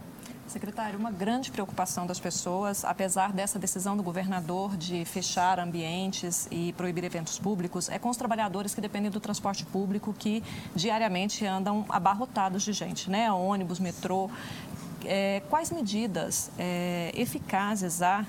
Secretário, 0.50 0.98
uma 0.98 1.12
grande 1.12 1.48
preocupação 1.52 2.04
das 2.04 2.18
pessoas, 2.18 2.84
apesar 2.84 3.32
dessa 3.32 3.56
decisão 3.56 3.96
do 3.96 4.02
governador 4.02 4.76
de 4.76 5.04
fechar 5.04 5.60
ambientes 5.60 6.48
e 6.50 6.72
proibir 6.72 7.04
eventos 7.04 7.38
públicos, 7.38 7.88
é 7.88 8.00
com 8.00 8.08
os 8.08 8.16
trabalhadores 8.16 8.74
que 8.74 8.80
dependem 8.80 9.12
do 9.12 9.20
transporte 9.20 9.64
público 9.64 10.12
que 10.12 10.42
diariamente 10.74 11.46
andam 11.46 11.86
abarrotados 11.88 12.64
de 12.64 12.72
gente, 12.72 13.08
né? 13.08 13.30
Ônibus, 13.30 13.78
metrô. 13.78 14.28
É, 15.04 15.40
quais 15.48 15.70
medidas 15.70 16.50
é, 16.58 17.12
eficazes 17.14 18.02
há 18.02 18.26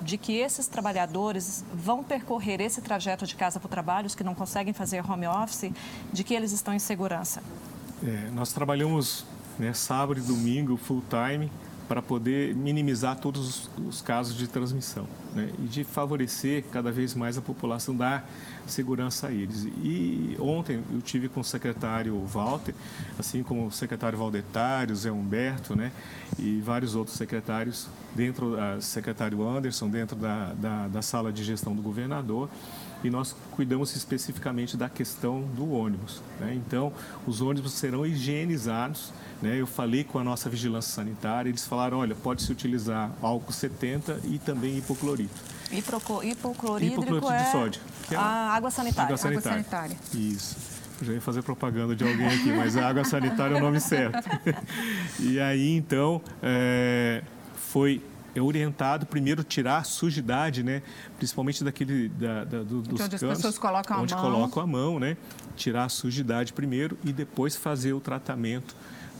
de 0.00 0.16
que 0.16 0.36
esses 0.36 0.68
trabalhadores 0.68 1.64
vão 1.74 2.04
percorrer 2.04 2.60
esse 2.60 2.80
trajeto 2.82 3.26
de 3.26 3.34
casa 3.34 3.58
para 3.58 3.66
o 3.66 3.70
trabalho, 3.70 4.06
os 4.06 4.14
que 4.14 4.22
não 4.22 4.34
conseguem 4.34 4.72
fazer 4.72 5.04
home 5.04 5.26
office, 5.26 5.72
de 6.12 6.22
que 6.22 6.34
eles 6.34 6.52
estão 6.52 6.72
em 6.72 6.78
segurança? 6.78 7.42
É, 8.00 8.30
nós 8.30 8.52
trabalhamos 8.52 9.26
né, 9.58 9.72
sábado 9.72 10.20
e 10.20 10.22
domingo 10.22 10.76
full 10.76 11.02
time 11.08 11.50
para 11.88 12.00
poder 12.00 12.54
minimizar 12.54 13.16
todos 13.18 13.68
os, 13.78 14.00
casos 14.02 14.36
de 14.36 14.46
transmissão 14.46 15.06
né? 15.34 15.50
e 15.58 15.62
de 15.62 15.84
favorecer 15.84 16.64
cada 16.72 16.90
vez 16.90 17.14
mais 17.14 17.36
a 17.36 17.42
população, 17.42 17.96
dar 17.96 18.28
segurança 18.66 19.28
a 19.28 19.32
eles. 19.32 19.64
E 19.82 20.36
ontem 20.40 20.82
eu 20.92 21.00
tive 21.00 21.28
com 21.28 21.40
o 21.40 21.44
secretário 21.44 22.18
Walter, 22.26 22.74
assim 23.18 23.42
como 23.42 23.66
o 23.66 23.72
secretário 23.72 24.18
Valdetário, 24.18 24.94
Zé 24.96 25.12
Humberto, 25.12 25.76
né? 25.76 25.92
e 26.38 26.60
vários 26.60 26.94
outros 26.94 27.16
secretários, 27.16 27.88
dentro 28.14 28.56
do 28.56 28.82
secretário 28.82 29.46
Anderson, 29.46 29.88
dentro 29.88 30.16
da, 30.16 30.52
da, 30.54 30.88
da 30.88 31.02
sala 31.02 31.32
de 31.32 31.44
gestão 31.44 31.74
do 31.74 31.82
governador, 31.82 32.48
e 33.04 33.10
nós 33.10 33.36
cuidamos 33.52 33.94
especificamente 33.94 34.76
da 34.76 34.88
questão 34.88 35.42
do 35.54 35.70
ônibus. 35.72 36.20
Né? 36.40 36.54
Então, 36.54 36.92
os 37.26 37.40
ônibus 37.40 37.74
serão 37.74 38.04
higienizados 38.04 39.12
né? 39.44 39.60
Eu 39.60 39.66
falei 39.66 40.04
com 40.04 40.18
a 40.18 40.24
nossa 40.24 40.48
vigilância 40.48 40.94
sanitária, 40.94 41.50
eles 41.50 41.66
falaram, 41.66 41.98
olha, 41.98 42.14
pode-se 42.14 42.50
utilizar 42.50 43.10
álcool 43.20 43.52
70 43.52 44.20
e 44.24 44.38
também 44.38 44.78
hipoclorito. 44.78 45.34
hipoclorídrico, 45.70 47.02
hipoclorito 47.02 47.30
é 47.30 47.44
de 47.44 47.52
sódio. 47.52 47.80
É 48.10 48.16
a 48.16 48.20
água 48.22 48.70
sanitária. 48.70 49.04
Água 49.04 49.16
sanitária. 49.18 49.60
Água 49.60 49.70
sanitária. 49.70 49.96
Isso. 50.14 50.56
Eu 51.00 51.06
já 51.08 51.12
ia 51.12 51.20
fazer 51.20 51.42
propaganda 51.42 51.94
de 51.94 52.04
alguém 52.04 52.26
aqui, 52.26 52.52
mas 52.52 52.74
a 52.76 52.88
água 52.88 53.04
sanitária 53.04 53.56
é 53.56 53.58
o 53.58 53.60
nome 53.60 53.80
certo. 53.80 54.26
e 55.20 55.38
aí, 55.38 55.76
então, 55.76 56.22
é, 56.42 57.22
foi 57.54 58.00
orientado 58.40 59.06
primeiro 59.06 59.44
tirar 59.44 59.78
a 59.78 59.84
sujidade, 59.84 60.62
né? 60.62 60.82
Principalmente 61.16 61.62
daquele 61.62 62.08
da, 62.08 62.44
da, 62.44 62.58
do, 62.58 62.82
dos 62.82 63.00
onde 63.00 63.18
canos, 63.18 63.22
as 63.24 63.36
pessoas 63.36 63.58
colocam 63.58 64.02
onde 64.02 64.14
a 64.14 64.16
mão. 64.16 64.32
colocam 64.32 64.62
a 64.62 64.66
mão, 64.66 64.98
né? 65.00 65.16
Tirar 65.56 65.84
a 65.84 65.88
sujidade 65.88 66.52
primeiro 66.52 66.98
e 67.04 67.12
depois 67.12 67.56
fazer 67.56 67.92
o 67.92 68.00
tratamento 68.00 68.74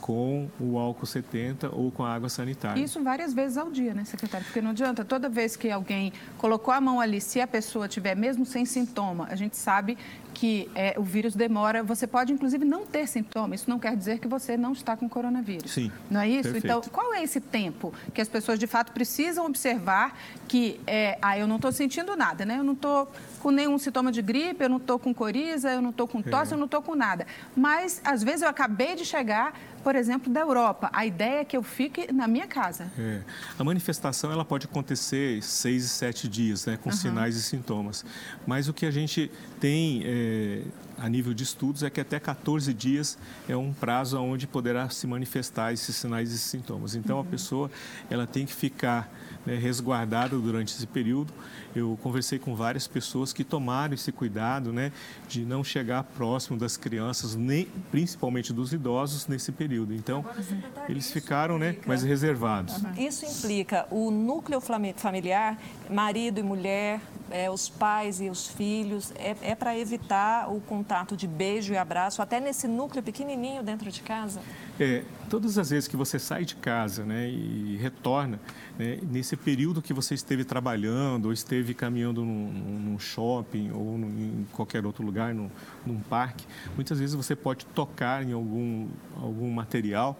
com 0.05 0.47
o 0.59 0.77
álcool 0.77 1.07
70 1.07 1.73
ou 1.73 1.89
com 1.89 2.03
a 2.03 2.13
água 2.13 2.29
sanitária. 2.29 2.79
Isso 2.79 3.01
várias 3.01 3.33
vezes 3.33 3.57
ao 3.57 3.71
dia, 3.71 3.91
né, 3.91 4.05
secretário? 4.05 4.45
Porque 4.45 4.61
não 4.61 4.69
adianta, 4.69 5.03
toda 5.03 5.27
vez 5.27 5.55
que 5.55 5.71
alguém 5.71 6.13
colocou 6.37 6.71
a 6.71 6.79
mão 6.79 7.01
ali, 7.01 7.19
se 7.19 7.41
a 7.41 7.47
pessoa 7.47 7.87
tiver 7.87 8.13
mesmo 8.13 8.45
sem 8.45 8.65
sintoma, 8.65 9.25
a 9.31 9.35
gente 9.35 9.57
sabe 9.57 9.97
que 10.31 10.69
é, 10.75 10.93
o 10.95 11.01
vírus 11.01 11.33
demora, 11.33 11.81
você 11.81 12.05
pode 12.05 12.31
inclusive 12.31 12.63
não 12.63 12.85
ter 12.85 13.07
sintoma, 13.07 13.55
isso 13.55 13.67
não 13.67 13.79
quer 13.79 13.97
dizer 13.97 14.19
que 14.19 14.27
você 14.27 14.55
não 14.55 14.73
está 14.73 14.95
com 14.95 15.09
coronavírus. 15.09 15.71
Sim. 15.71 15.91
Não 16.07 16.21
é 16.21 16.29
isso? 16.29 16.51
Perfeito. 16.51 16.67
Então, 16.67 16.81
qual 16.91 17.11
é 17.15 17.23
esse 17.23 17.41
tempo 17.41 17.91
que 18.13 18.21
as 18.21 18.29
pessoas 18.29 18.59
de 18.59 18.67
fato 18.67 18.91
precisam 18.91 19.43
observar 19.47 20.15
que, 20.47 20.79
é, 20.85 21.17
ah, 21.19 21.35
eu 21.35 21.47
não 21.47 21.55
estou 21.55 21.71
sentindo 21.71 22.15
nada, 22.15 22.45
né? 22.45 22.59
Eu 22.59 22.63
não 22.63 22.73
estou 22.73 23.11
com 23.45 23.51
nenhum 23.51 23.77
sintoma 23.77 24.11
de 24.11 24.23
gripe, 24.23 24.63
eu 24.63 24.69
não 24.69 24.77
estou 24.77 24.97
com 24.97 25.13
coriza, 25.13 25.69
eu 25.71 25.79
não 25.79 25.91
estou 25.91 26.07
com 26.07 26.19
tosse, 26.19 26.51
é. 26.51 26.55
eu 26.55 26.57
não 26.57 26.65
estou 26.65 26.81
com 26.81 26.95
nada. 26.95 27.27
Mas, 27.55 28.01
às 28.03 28.23
vezes, 28.23 28.41
eu 28.41 28.49
acabei 28.49 28.95
de 28.95 29.05
chegar, 29.05 29.53
por 29.83 29.95
exemplo, 29.95 30.33
da 30.33 30.39
Europa. 30.39 30.89
A 30.91 31.05
ideia 31.05 31.41
é 31.41 31.45
que 31.45 31.55
eu 31.55 31.61
fique 31.61 32.11
na 32.11 32.27
minha 32.27 32.47
casa. 32.47 32.91
É. 32.97 33.21
A 33.59 33.63
manifestação 33.63 34.31
ela 34.31 34.43
pode 34.43 34.65
acontecer 34.65 35.43
seis 35.43 35.85
e 35.85 35.89
sete 35.89 36.27
dias, 36.27 36.65
né, 36.65 36.75
com 36.81 36.89
uhum. 36.89 36.95
sinais 36.95 37.35
e 37.35 37.43
sintomas. 37.43 38.03
Mas 38.47 38.67
o 38.67 38.73
que 38.73 38.83
a 38.83 38.89
gente 38.89 39.31
tem 39.59 40.01
é, 40.03 40.63
a 40.97 41.09
nível 41.09 41.33
de 41.33 41.43
estudos 41.43 41.83
é 41.83 41.89
que 41.89 41.99
até 41.99 42.19
14 42.19 42.73
dias 42.73 43.17
é 43.47 43.55
um 43.55 43.73
prazo 43.73 44.19
onde 44.19 44.47
poderá 44.47 44.89
se 44.89 45.05
manifestar 45.07 45.73
esses 45.73 45.95
sinais 45.95 46.31
e 46.31 46.37
sintomas. 46.37 46.95
Então, 46.95 47.17
uhum. 47.17 47.21
a 47.21 47.25
pessoa 47.25 47.71
ela 48.09 48.25
tem 48.25 48.45
que 48.45 48.53
ficar 48.53 49.09
né, 49.45 49.55
resguardada 49.55 50.37
durante 50.37 50.73
esse 50.73 50.87
período. 50.87 51.33
Eu 51.75 51.97
conversei 52.01 52.39
com 52.39 52.55
várias 52.55 52.87
pessoas 52.87 53.33
que 53.33 53.43
tomaram 53.43 53.93
esse 53.93 54.11
cuidado 54.11 54.71
né, 54.71 54.91
de 55.27 55.45
não 55.45 55.63
chegar 55.63 56.03
próximo 56.03 56.57
das 56.57 56.77
crianças, 56.77 57.35
nem, 57.35 57.65
principalmente 57.91 58.53
dos 58.53 58.73
idosos, 58.73 59.27
nesse 59.27 59.51
período. 59.51 59.93
Então, 59.93 60.19
Agora, 60.19 60.85
eles 60.89 61.11
ficaram 61.11 61.57
né, 61.57 61.75
mais 61.85 62.03
reservados. 62.03 62.77
Uhum. 62.77 62.93
Isso 62.97 63.25
implica 63.25 63.85
o 63.91 64.09
núcleo 64.09 64.61
familiar, 64.61 65.57
marido 65.89 66.39
e 66.39 66.43
mulher, 66.43 67.01
é, 67.29 67.49
os 67.49 67.69
pais 67.69 68.21
e 68.21 68.29
os 68.29 68.47
filhos, 68.47 69.11
é, 69.15 69.35
é 69.41 69.55
para 69.55 69.77
evitar 69.77 70.51
o 70.51 70.61
contato 70.61 71.15
de 71.17 71.27
beijo 71.27 71.73
e 71.73 71.77
abraço, 71.77 72.21
até 72.21 72.39
nesse 72.39 72.67
núcleo 72.67 73.01
pequenininho 73.01 73.63
dentro 73.63 73.91
de 73.91 74.01
casa? 74.01 74.41
É, 74.79 75.03
todas 75.29 75.57
as 75.57 75.69
vezes 75.69 75.87
que 75.87 75.97
você 75.97 76.19
sai 76.19 76.45
de 76.45 76.55
casa 76.55 77.03
né, 77.05 77.29
e 77.29 77.77
retorna, 77.81 78.39
né, 78.77 78.99
nesse 79.03 79.35
período 79.35 79.81
que 79.81 79.93
você 79.93 80.13
esteve 80.13 80.43
trabalhando 80.43 81.25
ou 81.25 81.33
esteve 81.33 81.73
caminhando 81.73 82.23
num, 82.23 82.51
num 82.51 82.99
shopping 82.99 83.71
ou 83.71 83.97
num, 83.97 84.07
em 84.07 84.47
qualquer 84.51 84.85
outro 84.85 85.03
lugar, 85.03 85.33
num, 85.33 85.49
num 85.85 85.99
parque, 85.99 86.45
muitas 86.75 86.99
vezes 86.99 87.15
você 87.15 87.35
pode 87.35 87.65
tocar 87.67 88.23
em 88.23 88.33
algum, 88.33 88.87
algum 89.21 89.49
material 89.49 90.17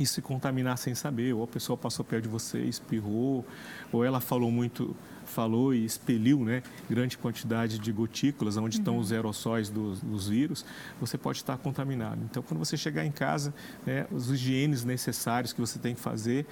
e 0.00 0.06
se 0.06 0.20
contaminar 0.20 0.76
sem 0.76 0.94
saber, 0.94 1.32
ou 1.34 1.44
a 1.44 1.46
pessoa 1.46 1.76
passou 1.76 2.04
perto 2.04 2.24
de 2.24 2.28
você, 2.28 2.58
espirrou, 2.62 3.44
ou 3.92 4.04
ela 4.04 4.20
falou 4.20 4.50
muito 4.50 4.96
falou 5.34 5.74
e 5.74 5.84
expeliu 5.84 6.44
né, 6.44 6.62
grande 6.88 7.18
quantidade 7.18 7.78
de 7.78 7.92
gotículas, 7.92 8.56
onde 8.56 8.76
uhum. 8.76 8.80
estão 8.80 8.98
os 8.98 9.12
aerossóis 9.12 9.68
dos, 9.68 10.00
dos, 10.00 10.28
vírus, 10.28 10.64
você 11.00 11.18
pode 11.18 11.38
estar 11.38 11.58
contaminado. 11.58 12.20
Então, 12.30 12.42
quando 12.42 12.58
você 12.58 12.76
chegar 12.76 13.04
em 13.04 13.10
casa, 13.10 13.52
né, 13.84 14.06
os 14.10 14.30
higienes 14.30 14.84
necessários 14.84 15.52
que 15.52 15.60
você 15.60 15.78
tem 15.78 15.94
que 15.94 16.00
fazer, 16.00 16.46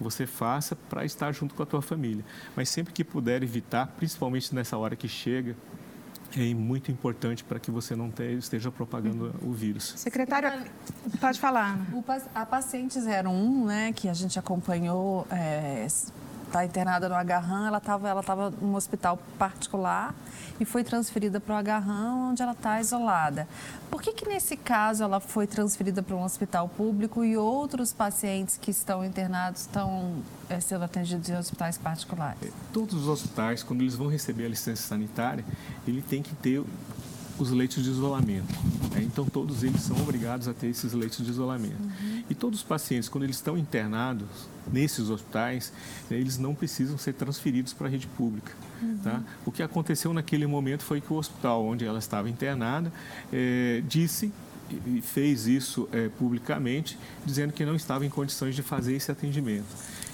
você 0.00 0.26
faça 0.26 0.76
para 0.76 1.04
estar 1.04 1.32
junto 1.32 1.54
com 1.54 1.62
a 1.62 1.66
tua 1.66 1.82
família. 1.82 2.24
Mas 2.54 2.68
sempre 2.68 2.92
que 2.92 3.02
puder 3.02 3.42
evitar, 3.42 3.86
principalmente 3.86 4.54
nessa 4.54 4.78
hora 4.78 4.94
que 4.94 5.08
chega, 5.08 5.56
é 6.36 6.54
muito 6.54 6.90
importante 6.90 7.42
para 7.42 7.58
que 7.58 7.70
você 7.70 7.96
não 7.96 8.12
esteja 8.38 8.70
propagando 8.70 9.34
o 9.42 9.52
vírus. 9.52 9.94
Secretária, 9.96 10.66
pode 11.20 11.40
falar. 11.40 11.78
a 12.34 12.44
paciente 12.44 12.98
01, 12.98 13.64
né, 13.64 13.92
que 13.92 14.08
a 14.08 14.14
gente 14.14 14.38
acompanhou 14.38 15.26
é, 15.30 15.86
está 16.48 16.64
internada 16.64 17.08
no 17.08 17.14
Agarram, 17.14 17.66
ela 17.66 17.78
estava 17.78 18.08
ela 18.08 18.22
tava 18.22 18.50
num 18.50 18.74
hospital 18.74 19.18
particular 19.38 20.14
e 20.58 20.64
foi 20.64 20.82
transferida 20.82 21.38
para 21.38 21.54
o 21.54 21.58
Agarram, 21.58 22.30
onde 22.30 22.42
ela 22.42 22.52
está 22.52 22.80
isolada. 22.80 23.46
Por 23.90 24.02
que, 24.02 24.12
que 24.12 24.28
nesse 24.28 24.56
caso 24.56 25.04
ela 25.04 25.20
foi 25.20 25.46
transferida 25.46 26.02
para 26.02 26.16
um 26.16 26.24
hospital 26.24 26.68
público 26.68 27.24
e 27.24 27.36
outros 27.36 27.92
pacientes 27.92 28.58
que 28.60 28.70
estão 28.70 29.04
internados 29.04 29.62
estão 29.62 30.16
é, 30.48 30.58
sendo 30.60 30.84
atendidos 30.84 31.28
em 31.28 31.36
hospitais 31.36 31.78
particulares? 31.78 32.52
Todos 32.72 32.94
os 32.94 33.08
hospitais, 33.08 33.62
quando 33.62 33.82
eles 33.82 33.94
vão 33.94 34.08
receber 34.08 34.46
a 34.46 34.48
licença 34.48 34.82
sanitária, 34.82 35.44
ele 35.86 36.02
tem 36.02 36.22
que 36.22 36.34
ter 36.34 36.64
os 37.38 37.50
leitos 37.50 37.82
de 37.82 37.90
isolamento. 37.90 38.52
Né? 38.92 39.02
Então, 39.02 39.24
todos 39.26 39.62
eles 39.62 39.80
são 39.80 39.96
obrigados 40.00 40.48
a 40.48 40.54
ter 40.54 40.68
esses 40.68 40.92
leitos 40.92 41.24
de 41.24 41.30
isolamento. 41.30 41.80
Uhum. 41.80 42.24
E 42.28 42.34
todos 42.34 42.60
os 42.60 42.64
pacientes, 42.64 43.08
quando 43.08 43.24
eles 43.24 43.36
estão 43.36 43.56
internados 43.56 44.28
nesses 44.72 45.08
hospitais, 45.08 45.72
né, 46.10 46.18
eles 46.18 46.38
não 46.38 46.54
precisam 46.54 46.98
ser 46.98 47.14
transferidos 47.14 47.72
para 47.72 47.86
a 47.86 47.90
rede 47.90 48.06
pública. 48.06 48.52
Uhum. 48.82 48.98
Tá? 48.98 49.22
O 49.46 49.52
que 49.52 49.62
aconteceu 49.62 50.12
naquele 50.12 50.46
momento 50.46 50.82
foi 50.82 51.00
que 51.00 51.12
o 51.12 51.16
hospital 51.16 51.64
onde 51.64 51.84
ela 51.84 51.98
estava 51.98 52.28
internada 52.28 52.92
é, 53.32 53.82
disse 53.86 54.32
e 54.86 55.00
fez 55.00 55.46
isso 55.46 55.88
é, 55.92 56.08
publicamente, 56.08 56.98
dizendo 57.24 57.52
que 57.52 57.64
não 57.64 57.74
estava 57.74 58.04
em 58.04 58.10
condições 58.10 58.54
de 58.54 58.62
fazer 58.62 58.94
esse 58.94 59.10
atendimento. 59.10 59.66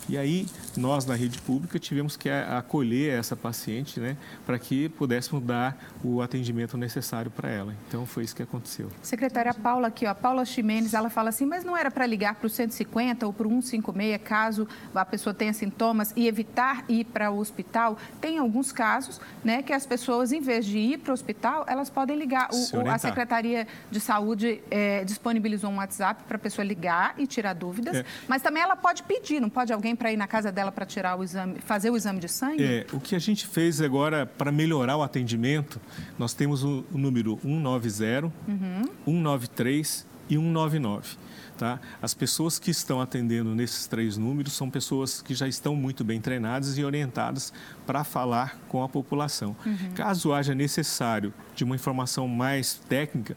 E 0.08 0.18
aí, 0.18 0.46
nós 0.76 1.06
na 1.06 1.14
rede 1.14 1.38
pública 1.38 1.78
tivemos 1.78 2.16
que 2.16 2.28
acolher 2.28 3.18
essa 3.18 3.34
paciente, 3.34 3.98
né, 3.98 4.16
para 4.44 4.58
que 4.58 4.88
pudéssemos 4.90 5.42
dar 5.42 5.76
o 6.02 6.20
atendimento 6.20 6.76
necessário 6.76 7.30
para 7.30 7.50
ela. 7.50 7.74
Então, 7.88 8.04
foi 8.04 8.24
isso 8.24 8.36
que 8.36 8.42
aconteceu. 8.42 8.88
Secretária 9.02 9.54
Paula 9.54 9.88
aqui, 9.88 10.06
ó, 10.06 10.10
a 10.10 10.14
Paula 10.14 10.44
Ximenes, 10.44 10.94
ela 10.94 11.08
fala 11.08 11.30
assim, 11.30 11.46
mas 11.46 11.64
não 11.64 11.76
era 11.76 11.90
para 11.90 12.06
ligar 12.06 12.34
para 12.34 12.46
o 12.46 12.50
150 12.50 13.26
ou 13.26 13.32
para 13.32 13.46
o 13.46 13.50
156, 13.50 14.20
caso 14.22 14.68
a 14.94 15.04
pessoa 15.04 15.32
tenha 15.32 15.52
sintomas 15.52 16.12
e 16.16 16.26
evitar 16.26 16.84
ir 16.88 17.04
para 17.04 17.30
o 17.30 17.38
hospital? 17.38 17.96
Tem 18.20 18.38
alguns 18.38 18.72
casos, 18.72 19.20
né, 19.42 19.62
que 19.62 19.72
as 19.72 19.86
pessoas, 19.86 20.32
em 20.32 20.40
vez 20.40 20.66
de 20.66 20.78
ir 20.78 20.98
para 20.98 21.10
o 21.10 21.14
hospital, 21.14 21.64
elas 21.66 21.88
podem 21.88 22.16
ligar. 22.16 22.48
O, 22.52 22.88
a 22.88 22.98
Secretaria 22.98 23.66
de 23.90 24.00
Saúde 24.00 24.62
é, 24.70 25.04
disponibilizou 25.04 25.70
um 25.70 25.76
WhatsApp 25.76 26.24
para 26.24 26.36
a 26.36 26.40
pessoa 26.40 26.64
ligar 26.64 27.14
e 27.16 27.26
tirar 27.26 27.54
dúvidas, 27.54 27.96
é. 27.96 28.04
mas 28.28 28.42
também 28.42 28.62
ela 28.62 28.76
pode 28.76 29.02
pedir, 29.02 29.40
não 29.40 29.48
pode 29.48 29.72
alguém 29.72 29.93
para 29.96 30.12
ir 30.12 30.16
na 30.16 30.26
casa 30.26 30.50
dela 30.50 30.72
para 30.72 30.86
tirar 30.86 31.16
o 31.16 31.24
exame, 31.24 31.58
fazer 31.60 31.90
o 31.90 31.96
exame 31.96 32.20
de 32.20 32.28
sangue? 32.28 32.62
É, 32.62 32.86
o 32.92 33.00
que 33.00 33.14
a 33.14 33.18
gente 33.18 33.46
fez 33.46 33.80
agora 33.80 34.26
para 34.26 34.50
melhorar 34.50 34.96
o 34.96 35.02
atendimento, 35.02 35.80
nós 36.18 36.34
temos 36.34 36.62
o, 36.64 36.84
o 36.92 36.98
número 36.98 37.38
190, 37.42 38.26
uhum. 38.48 38.82
193 39.04 40.06
e 40.28 40.34
199. 40.34 41.16
Tá? 41.56 41.78
As 42.02 42.12
pessoas 42.12 42.58
que 42.58 42.70
estão 42.70 43.00
atendendo 43.00 43.54
nesses 43.54 43.86
três 43.86 44.16
números 44.16 44.54
são 44.54 44.68
pessoas 44.68 45.22
que 45.22 45.34
já 45.34 45.46
estão 45.46 45.76
muito 45.76 46.02
bem 46.02 46.20
treinadas 46.20 46.76
e 46.76 46.84
orientadas 46.84 47.52
para 47.86 48.02
falar 48.02 48.58
com 48.68 48.82
a 48.82 48.88
população. 48.88 49.54
Uhum. 49.64 49.92
Caso 49.94 50.32
haja 50.32 50.52
necessário 50.52 51.32
de 51.54 51.62
uma 51.62 51.76
informação 51.76 52.26
mais 52.26 52.74
técnica, 52.88 53.36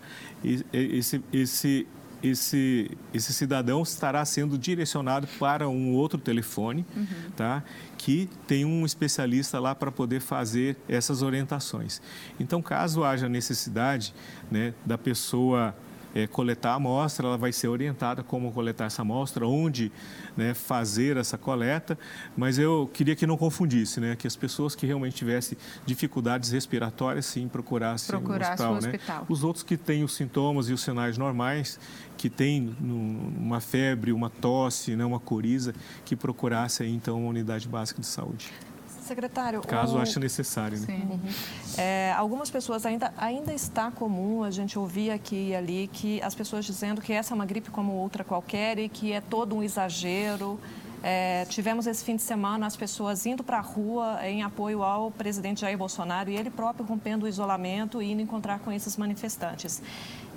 esse, 0.73 1.23
esse, 1.31 1.87
esse, 2.23 2.91
esse 3.13 3.33
cidadão 3.33 3.81
estará 3.81 4.23
sendo 4.25 4.57
direcionado 4.57 5.27
para 5.39 5.69
um 5.69 5.93
outro 5.93 6.17
telefone, 6.17 6.85
uhum. 6.95 7.05
tá? 7.35 7.63
que 7.97 8.29
tem 8.47 8.65
um 8.65 8.85
especialista 8.85 9.59
lá 9.59 9.73
para 9.75 9.91
poder 9.91 10.19
fazer 10.19 10.77
essas 10.87 11.21
orientações. 11.21 12.01
Então, 12.39 12.61
caso 12.61 13.03
haja 13.03 13.27
necessidade 13.27 14.13
né, 14.51 14.73
da 14.85 14.97
pessoa 14.97 15.75
é, 16.15 16.27
coletar 16.27 16.71
a 16.71 16.75
amostra, 16.75 17.27
ela 17.27 17.37
vai 17.37 17.51
ser 17.51 17.67
orientada 17.67 18.23
como 18.23 18.51
coletar 18.51 18.85
essa 18.85 19.01
amostra, 19.01 19.47
onde 19.47 19.91
né, 20.35 20.53
fazer 20.53 21.17
essa 21.17 21.37
coleta, 21.37 21.97
mas 22.35 22.57
eu 22.57 22.89
queria 22.93 23.15
que 23.15 23.25
não 23.25 23.37
confundisse, 23.37 23.99
né, 23.99 24.15
que 24.15 24.27
as 24.27 24.35
pessoas 24.35 24.75
que 24.75 24.85
realmente 24.85 25.15
tivessem 25.15 25.57
dificuldades 25.85 26.51
respiratórias, 26.51 27.25
sim, 27.25 27.47
procurassem 27.47 28.09
Procurasse 28.09 28.63
o 28.63 28.71
hospital. 28.71 28.73
O 28.73 28.77
hospital. 28.77 29.19
Né? 29.19 29.25
Os 29.29 29.43
outros 29.43 29.63
que 29.63 29.77
têm 29.77 30.03
os 30.03 30.15
sintomas 30.15 30.69
e 30.69 30.73
os 30.73 30.81
sinais 30.81 31.17
normais, 31.17 31.79
que 32.17 32.29
têm 32.29 32.75
uma 32.79 33.59
febre, 33.59 34.11
uma 34.11 34.29
tosse, 34.29 34.95
né, 34.95 35.05
uma 35.05 35.19
coriza, 35.19 35.73
que 36.05 36.15
procurasse 36.15 36.83
aí, 36.83 36.93
então 36.93 37.19
uma 37.19 37.29
unidade 37.29 37.67
básica 37.67 38.01
de 38.01 38.07
saúde. 38.07 38.51
Secretário, 39.07 39.61
caso 39.61 39.97
o... 39.97 40.01
ache 40.01 40.19
necessário. 40.19 40.79
Né? 40.79 40.87
Uhum. 41.09 41.19
É, 41.77 42.13
algumas 42.17 42.49
pessoas 42.49 42.85
ainda 42.85 43.13
ainda 43.17 43.53
está 43.53 43.89
comum 43.91 44.43
a 44.43 44.51
gente 44.51 44.77
ouvir 44.77 45.11
aqui 45.11 45.49
e 45.49 45.55
ali 45.55 45.89
que 45.91 46.21
as 46.21 46.35
pessoas 46.35 46.65
dizendo 46.65 47.01
que 47.01 47.13
essa 47.13 47.33
é 47.33 47.35
uma 47.35 47.45
gripe 47.45 47.69
como 47.71 47.93
outra 47.93 48.23
qualquer 48.23 48.77
e 48.77 48.89
que 48.89 49.11
é 49.11 49.21
todo 49.21 49.55
um 49.55 49.63
exagero. 49.63 50.59
É, 51.03 51.45
tivemos 51.45 51.85
esse 51.85 52.03
fim 52.03 52.15
de 52.15 52.23
semana 52.23 52.65
as 52.65 52.75
pessoas 52.75 53.25
indo 53.25 53.43
para 53.43 53.59
a 53.59 53.61
rua 53.61 54.19
em 54.23 54.41
apoio 54.41 54.81
ao 54.81 55.11
presidente 55.11 55.61
Jair 55.61 55.77
Bolsonaro 55.77 56.29
e 56.29 56.35
ele 56.35 56.49
próprio 56.49 56.85
rompendo 56.85 57.25
o 57.25 57.29
isolamento 57.29 58.01
e 58.01 58.11
indo 58.11 58.21
encontrar 58.21 58.59
com 58.59 58.71
esses 58.71 58.97
manifestantes. 58.97 59.81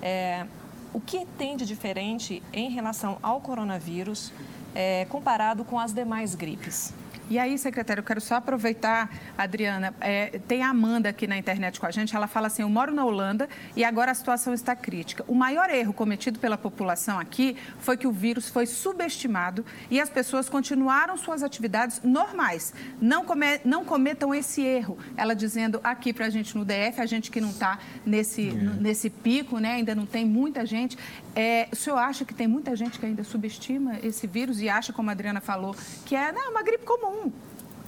É, 0.03 0.47
o 0.93 1.01
que 1.01 1.25
tem 1.39 1.57
de 1.57 1.65
diferente 1.65 2.43
em 2.53 2.71
relação 2.71 3.19
ao 3.23 3.41
coronavírus 3.41 4.33
é, 4.75 5.07
comparado 5.07 5.65
com 5.65 5.79
as 5.79 5.93
demais 5.93 6.35
gripes? 6.35 6.93
E 7.31 7.39
aí, 7.39 7.57
secretário, 7.57 8.01
eu 8.01 8.05
quero 8.05 8.21
só 8.21 8.35
aproveitar, 8.35 9.09
Adriana, 9.39 9.95
é, 10.01 10.41
tem 10.49 10.65
a 10.65 10.71
Amanda 10.71 11.11
aqui 11.11 11.29
na 11.29 11.39
internet 11.39 11.79
com 11.79 11.87
a 11.87 11.91
gente, 11.93 12.17
ela 12.17 12.27
fala 12.27 12.49
assim, 12.49 12.63
eu 12.63 12.69
moro 12.69 12.93
na 12.93 13.05
Holanda 13.05 13.49
e 13.77 13.85
agora 13.85 14.11
a 14.11 14.15
situação 14.17 14.53
está 14.53 14.75
crítica. 14.75 15.25
O 15.29 15.35
maior 15.37 15.71
erro 15.71 15.93
cometido 15.93 16.41
pela 16.41 16.59
população 16.59 17.21
aqui 17.21 17.57
foi 17.79 17.97
que 17.97 18.05
o 18.05 18.11
vírus 18.11 18.49
foi 18.49 18.67
subestimado 18.67 19.65
e 19.89 20.01
as 20.01 20.11
pessoas 20.11 20.49
continuaram 20.49 21.17
suas 21.17 21.45
atividades 21.45 22.01
normais. 22.03 22.75
Não, 23.01 23.25
come, 23.25 23.61
não 23.65 23.85
cometam 23.85 24.35
esse 24.35 24.63
erro. 24.63 24.99
Ela 25.17 25.33
dizendo 25.33 25.81
aqui 25.85 26.13
para 26.13 26.27
a 26.27 26.31
gente 26.31 26.59
no 26.59 26.65
DF, 26.65 27.01
a 27.01 27.07
gente 27.07 27.31
que 27.31 27.41
não 27.41 27.51
está 27.51 27.79
nesse, 28.05 28.49
é. 28.49 28.53
nesse 28.53 29.09
pico, 29.09 29.61
né, 29.61 29.75
ainda 29.75 29.95
não 29.95 30.05
tem 30.05 30.25
muita 30.25 30.67
gente. 30.67 30.99
É, 31.37 31.69
o 31.71 31.77
senhor 31.77 31.99
acha 31.99 32.25
que 32.25 32.35
tem 32.35 32.49
muita 32.49 32.75
gente 32.75 32.99
que 32.99 33.07
ainda 33.07 33.23
subestima 33.23 34.01
esse 34.03 34.27
vírus 34.27 34.61
e 34.61 34.69
acha, 34.69 34.93
como 34.93 35.11
a 35.11 35.13
Adriana 35.13 35.41
falou, 35.41 35.77
que 36.05 36.17
é 36.17 36.33
não, 36.33 36.51
uma 36.51 36.63
gripe 36.65 36.85
comum, 37.21 37.33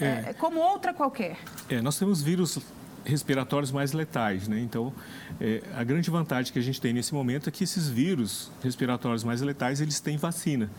é. 0.01 0.31
é 0.31 0.33
como 0.33 0.61
outra 0.61 0.92
qualquer? 0.92 1.37
É, 1.68 1.81
nós 1.81 1.99
temos 1.99 2.23
vírus 2.23 2.59
respiratórios 3.05 3.73
mais 3.73 3.92
letais, 3.92 4.47
né? 4.49 4.61
Então, 4.61 4.92
é, 5.40 5.62
a 5.75 5.83
grande 5.83 6.11
vantagem 6.11 6.53
que 6.53 6.59
a 6.59 6.62
gente 6.62 6.81
tem 6.81 6.92
nesse 6.92 7.12
momento 7.12 7.49
é 7.49 7.53
que 7.53 7.64
esses 7.64 7.88
vírus 7.88 8.51
respiratórios 8.62 9.25
mais 9.25 9.40
letais, 9.40 9.81
eles 9.81 10.01
têm 10.01 10.16
vacina. 10.16 10.71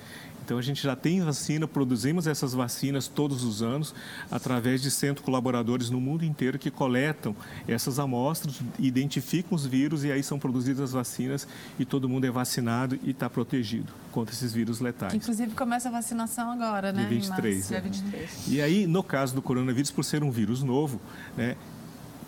Então, 0.44 0.58
a 0.58 0.62
gente 0.62 0.84
já 0.84 0.96
tem 0.96 1.22
vacina, 1.22 1.68
produzimos 1.68 2.28
essas 2.28 2.54
vacinas 2.54 3.08
todos 3.08 3.44
os 3.44 3.62
anos, 3.62 3.96
através 4.30 4.82
de 4.82 4.92
100 4.92 5.16
colaboradores 5.16 5.90
no 5.90 6.02
mundo 6.02 6.26
inteiro 6.26 6.60
que 6.60 6.70
coletam 6.70 7.36
essas 7.68 7.98
amostras, 7.98 8.60
identificam 8.78 9.56
os 9.56 9.66
vírus 9.66 10.04
e 10.04 10.12
aí 10.12 10.22
são 10.22 10.38
produzidas 10.38 10.82
as 10.82 10.92
vacinas 10.92 11.48
e 11.80 11.86
todo 11.86 12.10
mundo 12.10 12.26
é 12.26 12.32
vacinado 12.32 13.00
e 13.04 13.12
está 13.12 13.30
protegido 13.30 13.94
contra 14.12 14.34
esses 14.34 14.52
vírus 14.52 14.80
letais. 14.80 15.14
Inclusive, 15.14 15.54
começa 15.54 15.88
a 15.88 15.92
vacinação 15.92 16.52
agora, 16.52 16.92
né? 16.92 17.02
Dia 17.02 17.10
23. 17.10 17.72
É. 17.72 17.82
23. 17.82 18.48
E 18.48 18.62
aí, 18.62 18.86
no 18.86 19.02
caso 19.02 19.34
do 19.34 19.42
coronavírus, 19.42 19.92
por 19.92 20.04
ser 20.04 20.24
um 20.24 20.32
vírus 20.32 20.62
novo, 20.62 21.00
né, 21.38 21.56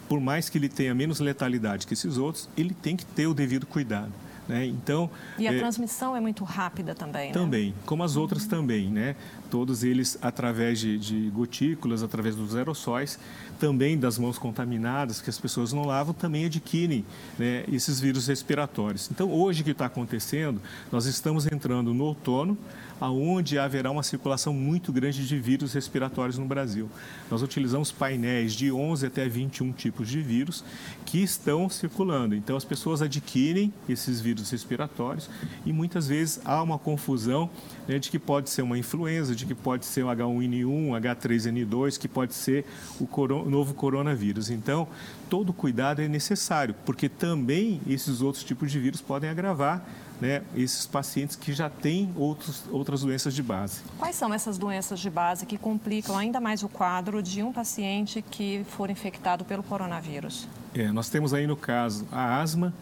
por 0.08 0.20
mais 0.20 0.50
que 0.50 0.58
ele 0.58 0.70
tenha 0.70 0.94
menos 0.96 1.20
letalidade 1.20 1.86
que 1.86 1.94
esses 1.94 2.18
outros, 2.18 2.48
ele 2.56 2.74
tem 2.74 2.96
que 2.96 3.06
ter 3.06 3.28
o 3.28 3.34
devido 3.34 3.66
cuidado. 3.66 4.12
Né? 4.48 4.66
Então, 4.68 5.10
e 5.40 5.48
a 5.48 5.54
é, 5.54 5.58
transmissão 5.58 6.16
é 6.16 6.20
muito 6.20 6.44
rápida 6.44 6.94
também, 6.94 7.28
né? 7.28 7.34
Também, 7.34 7.74
como 7.86 8.04
as 8.04 8.16
outras 8.16 8.44
uhum. 8.44 8.50
também, 8.50 8.90
né? 8.90 9.16
Todos 9.50 9.84
eles 9.84 10.18
através 10.22 10.80
de, 10.80 10.98
de, 10.98 11.30
gotículas, 11.30 12.04
através 12.04 12.36
dos 12.36 12.56
aerossóis, 12.56 13.20
também 13.60 13.98
das 13.98 14.18
mãos 14.18 14.38
contaminadas 14.38 15.22
que 15.22 15.30
as 15.30 15.40
pessoas 15.40 15.72
não 15.72 15.86
lavam, 15.86 16.14
também 16.14 16.46
adquirem 16.46 17.06
né, 17.38 17.64
esses 17.72 18.00
vírus 18.00 18.28
respiratórios. 18.28 19.10
Então, 19.12 19.32
hoje 19.32 19.62
o 19.62 19.64
que 19.64 19.72
está 19.72 19.86
acontecendo, 19.86 20.62
nós 20.92 21.06
estamos 21.06 21.46
entrando 21.46 21.94
no 21.94 22.06
outono, 22.06 22.58
aonde 23.00 23.60
haverá 23.60 23.92
uma 23.92 24.04
circulação 24.04 24.54
muito 24.54 24.92
grande 24.92 25.28
de 25.28 25.38
vírus 25.38 25.74
respiratórios 25.74 26.38
no 26.38 26.46
Brasil. 26.46 26.90
Nós 27.30 27.42
utilizamos 27.42 27.92
painéis 27.92 28.54
de 28.54 28.72
11 28.72 29.06
até 29.06 29.28
21 29.28 29.72
tipos 29.74 30.08
de 30.08 30.22
vírus 30.22 30.64
que 31.06 31.22
estão 31.22 31.70
circulando. 31.70 32.36
Então, 32.36 32.56
as 32.56 32.64
pessoas 32.64 33.02
adquirem 33.02 33.74
esses 33.88 34.22
vírus 34.22 34.50
respiratórios 34.50 35.30
e 35.66 35.74
muitas 35.74 36.08
vezes 36.08 36.40
há 36.46 36.62
uma 36.62 36.80
confusão 36.80 37.50
né, 37.88 38.00
de 38.00 38.10
que 38.10 38.20
pode 38.20 38.50
ser 38.50 38.62
uma 38.62 38.78
influenza, 38.78 39.35
de 39.36 39.46
que 39.46 39.56
pode 39.56 39.86
ser 39.86 40.04
o 40.04 40.08
H1N1, 40.08 41.02
H3N2, 41.02 41.98
que 41.98 42.08
pode 42.08 42.34
ser 42.34 42.66
o 43.00 43.08
novo 43.50 43.74
coronavírus. 43.74 44.50
Então, 44.50 44.88
todo 45.30 45.54
cuidado 45.54 46.02
é 46.02 46.08
necessário, 46.08 46.76
porque 46.86 47.10
também 47.10 47.82
esses 47.88 48.22
outros 48.22 48.44
tipos 48.44 48.72
de 48.72 48.80
vírus 48.80 49.02
podem 49.02 49.30
agravar 49.30 49.86
né, 50.20 50.42
esses 50.56 50.86
pacientes 50.86 51.36
que 51.36 51.54
já 51.54 51.70
têm 51.70 52.14
outros, 52.16 52.64
outras 52.72 53.02
doenças 53.02 53.34
de 53.34 53.44
base. 53.44 53.82
Quais 53.98 54.16
são 54.16 54.34
essas 54.34 54.58
doenças 54.58 55.00
de 55.00 55.10
base 55.10 55.46
que 55.46 55.58
complicam 55.58 56.18
ainda 56.18 56.40
mais 56.40 56.64
o 56.64 56.70
quadro 56.70 57.22
de 57.22 57.44
um 57.44 57.52
paciente 57.52 58.22
que 58.22 58.66
for 58.70 58.90
infectado 58.90 59.44
pelo 59.44 59.64
coronavírus? 59.64 60.48
É, 60.74 60.92
nós 60.92 61.10
temos 61.10 61.34
aí 61.34 61.48
no 61.48 61.58
caso 61.58 62.08
a 62.12 62.40
asma, 62.40 62.74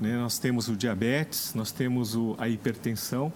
né, 0.00 0.16
nós 0.16 0.38
temos 0.38 0.68
o 0.68 0.76
diabetes, 0.76 1.52
nós 1.54 1.70
temos 1.70 2.14
o, 2.14 2.34
a 2.38 2.48
hipertensão 2.48 3.32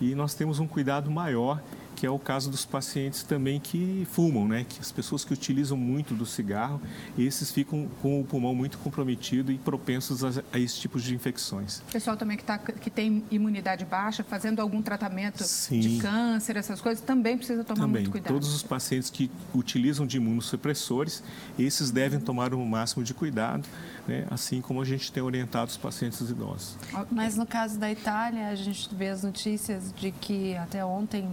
e 0.00 0.14
nós 0.14 0.34
temos 0.34 0.58
um 0.58 0.66
cuidado 0.66 1.10
maior 1.10 1.62
que 2.00 2.06
é 2.06 2.10
o 2.10 2.18
caso 2.18 2.50
dos 2.50 2.64
pacientes 2.64 3.22
também 3.22 3.60
que 3.60 4.08
fumam, 4.10 4.48
né? 4.48 4.64
Que 4.66 4.80
as 4.80 4.90
pessoas 4.90 5.22
que 5.22 5.34
utilizam 5.34 5.76
muito 5.76 6.14
do 6.14 6.24
cigarro, 6.24 6.80
esses 7.18 7.50
ficam 7.50 7.90
com 8.00 8.18
o 8.18 8.24
pulmão 8.24 8.54
muito 8.54 8.78
comprometido 8.78 9.52
e 9.52 9.58
propensos 9.58 10.24
a, 10.24 10.42
a 10.50 10.58
esse 10.58 10.80
tipo 10.80 10.98
de 10.98 11.14
infecções. 11.14 11.82
Pessoal 11.92 12.16
também 12.16 12.38
que, 12.38 12.44
tá, 12.44 12.56
que 12.56 12.88
tem 12.88 13.22
imunidade 13.30 13.84
baixa, 13.84 14.24
fazendo 14.24 14.60
algum 14.60 14.80
tratamento 14.80 15.44
Sim. 15.44 15.78
de 15.78 15.98
câncer, 15.98 16.56
essas 16.56 16.80
coisas, 16.80 17.04
também 17.04 17.36
precisa 17.36 17.62
tomar 17.64 17.82
também. 17.82 18.00
muito 18.04 18.12
cuidado. 18.12 18.32
Todos 18.32 18.54
os 18.54 18.62
pacientes 18.62 19.10
que 19.10 19.30
utilizam 19.54 20.06
de 20.06 20.16
imunossupressores, 20.16 21.22
esses 21.58 21.90
devem 21.90 22.18
tomar 22.18 22.54
o 22.54 22.64
máximo 22.64 23.04
de 23.04 23.12
cuidado, 23.12 23.68
né? 24.08 24.26
assim 24.30 24.62
como 24.62 24.80
a 24.80 24.86
gente 24.86 25.12
tem 25.12 25.22
orientado 25.22 25.70
os 25.70 25.76
pacientes 25.76 26.18
idosos. 26.30 26.78
Mas 27.10 27.36
no 27.36 27.44
caso 27.44 27.78
da 27.78 27.92
Itália, 27.92 28.48
a 28.48 28.54
gente 28.54 28.88
vê 28.94 29.08
as 29.08 29.22
notícias 29.22 29.92
de 29.94 30.10
que 30.10 30.56
até 30.56 30.82
ontem 30.82 31.28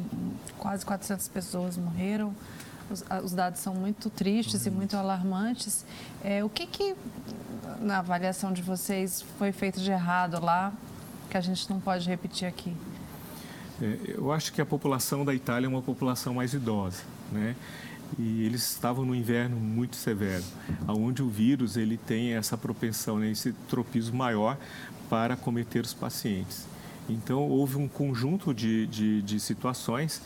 quase 0.58 0.86
400 0.86 1.28
pessoas 1.28 1.78
morreram. 1.78 2.34
Os, 2.90 3.04
os 3.24 3.34
dados 3.34 3.60
são 3.60 3.74
muito 3.74 4.10
tristes 4.10 4.66
e 4.66 4.70
muito 4.70 4.96
alarmantes. 4.96 5.86
É, 6.24 6.44
o 6.44 6.50
que, 6.50 6.66
que, 6.66 6.96
na 7.80 8.00
avaliação 8.00 8.54
de 8.54 8.62
vocês, 8.62 9.24
foi 9.38 9.52
feito 9.52 9.80
de 9.80 9.92
errado 9.92 10.44
lá 10.44 10.72
que 11.30 11.38
a 11.38 11.42
gente 11.42 11.70
não 11.70 11.80
pode 11.80 12.08
repetir 12.08 12.48
aqui? 12.48 12.76
É, 13.82 14.16
eu 14.16 14.32
acho 14.32 14.54
que 14.54 14.62
a 14.62 14.66
população 14.66 15.26
da 15.26 15.34
Itália 15.34 15.68
é 15.68 15.70
uma 15.70 15.82
população 15.82 16.34
mais 16.34 16.54
idosa, 16.54 17.04
né? 17.32 17.56
E 18.18 18.44
eles 18.44 18.72
estavam 18.72 19.04
no 19.04 19.14
inverno 19.14 19.58
muito 19.58 19.98
severo, 19.98 20.44
onde 20.88 21.22
o 21.22 21.30
vírus 21.30 21.76
ele 21.76 21.98
tem 21.98 22.36
essa 22.36 22.58
propensão, 22.58 23.20
né, 23.20 23.30
esse 23.30 23.52
tropismo 23.68 24.18
maior 24.18 24.58
para 25.10 25.36
cometer 25.36 25.82
os 25.84 25.94
pacientes. 25.94 26.66
Então, 27.10 27.40
houve 27.50 27.78
um 27.78 27.88
conjunto 27.88 28.54
de, 28.54 28.88
de, 28.88 29.22
de 29.22 29.40
situações 29.42 30.22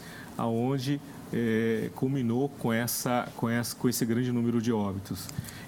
onde 0.45 0.99
é, 1.33 1.89
culminou 1.95 2.49
com, 2.49 2.71
essa, 2.71 3.27
com, 3.35 3.49
essa, 3.49 3.75
com 3.75 3.87
esse 3.87 4.05
grande 4.05 4.31
número 4.31 4.61
de 4.61 4.71
óbitos. 4.71 5.27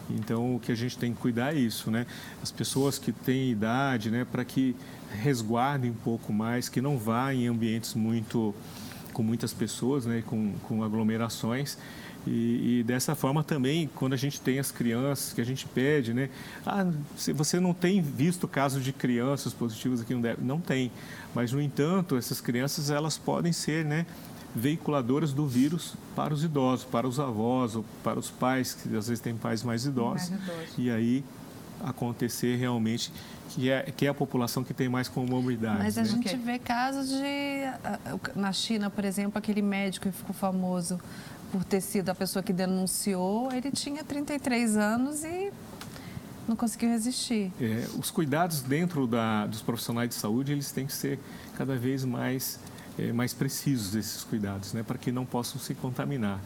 Então, 0.09 0.55
o 0.55 0.59
que 0.59 0.71
a 0.71 0.75
gente 0.75 0.97
tem 0.97 1.13
que 1.13 1.19
cuidar 1.19 1.55
é 1.55 1.59
isso, 1.59 1.89
né? 1.89 2.05
As 2.41 2.51
pessoas 2.51 2.99
que 2.99 3.11
têm 3.11 3.51
idade, 3.51 4.11
né, 4.11 4.25
para 4.29 4.43
que 4.43 4.75
resguardem 5.21 5.91
um 5.91 5.95
pouco 5.95 6.33
mais, 6.33 6.67
que 6.67 6.81
não 6.81 6.97
vá 6.97 7.33
em 7.33 7.47
ambientes 7.47 7.93
muito 7.93 8.53
com 9.13 9.23
muitas 9.23 9.53
pessoas, 9.53 10.05
né, 10.05 10.23
com, 10.25 10.53
com 10.67 10.83
aglomerações 10.83 11.77
e, 12.25 12.79
e, 12.79 12.83
dessa 12.83 13.15
forma 13.15 13.43
também, 13.43 13.89
quando 13.95 14.13
a 14.13 14.17
gente 14.17 14.39
tem 14.39 14.57
as 14.57 14.71
crianças, 14.71 15.33
que 15.33 15.41
a 15.41 15.43
gente 15.43 15.67
pede, 15.67 16.13
né? 16.13 16.29
Ah, 16.65 16.89
você 17.33 17.59
não 17.59 17.73
tem 17.73 18.01
visto 18.01 18.47
casos 18.47 18.83
de 18.83 18.93
crianças 18.93 19.53
positivas 19.53 20.01
aqui 20.01 20.13
no 20.13 20.21
DEP? 20.21 20.41
Não 20.41 20.59
tem. 20.59 20.89
Mas, 21.35 21.51
no 21.51 21.61
entanto, 21.61 22.15
essas 22.15 22.39
crianças, 22.39 22.89
elas 22.89 23.17
podem 23.17 23.51
ser, 23.51 23.83
né? 23.83 24.05
Veiculadoras 24.55 25.33
do 25.33 25.47
vírus 25.47 25.95
para 26.15 26.33
os 26.33 26.43
idosos, 26.43 26.85
para 26.85 27.07
os 27.07 27.19
avós 27.19 27.75
ou 27.75 27.83
para 28.03 28.19
os 28.19 28.29
pais, 28.29 28.73
que 28.73 28.87
às 28.95 29.07
vezes 29.07 29.19
têm 29.19 29.35
pais 29.35 29.63
mais 29.63 29.85
idosos. 29.85 30.29
Mais 30.29 30.43
idosos. 30.43 30.73
E 30.77 30.91
aí 30.91 31.23
acontecer 31.83 32.55
realmente 32.55 33.11
que 33.49 33.69
é, 33.69 33.83
que 33.83 34.05
é 34.05 34.09
a 34.09 34.13
população 34.13 34.63
que 34.63 34.73
tem 34.73 34.87
mais 34.87 35.07
comorbidade. 35.07 35.79
Mas 35.79 35.97
a 35.97 36.01
né? 36.01 36.07
gente 36.07 36.35
vê 36.37 36.57
casos 36.57 37.09
de... 37.09 38.35
Na 38.35 38.53
China, 38.53 38.89
por 38.89 39.03
exemplo, 39.03 39.37
aquele 39.37 39.61
médico 39.61 40.09
que 40.09 40.15
ficou 40.15 40.33
famoso 40.33 40.99
por 41.51 41.63
ter 41.63 41.81
sido 41.81 42.09
a 42.09 42.15
pessoa 42.15 42.41
que 42.41 42.53
denunciou, 42.53 43.51
ele 43.51 43.69
tinha 43.69 44.03
33 44.03 44.75
anos 44.75 45.23
e 45.23 45.51
não 46.47 46.55
conseguiu 46.55 46.89
resistir. 46.89 47.51
É, 47.61 47.87
os 47.97 48.09
cuidados 48.09 48.61
dentro 48.61 49.05
da, 49.05 49.45
dos 49.45 49.61
profissionais 49.61 50.09
de 50.09 50.15
saúde, 50.15 50.51
eles 50.51 50.71
têm 50.71 50.85
que 50.85 50.93
ser 50.93 51.19
cada 51.55 51.75
vez 51.75 52.03
mais, 52.03 52.59
é, 52.97 53.11
mais 53.11 53.33
precisos, 53.33 53.95
esses 53.95 54.23
cuidados, 54.23 54.73
né, 54.73 54.83
para 54.83 54.97
que 54.97 55.11
não 55.11 55.25
possam 55.25 55.59
se 55.59 55.73
contaminar. 55.73 56.39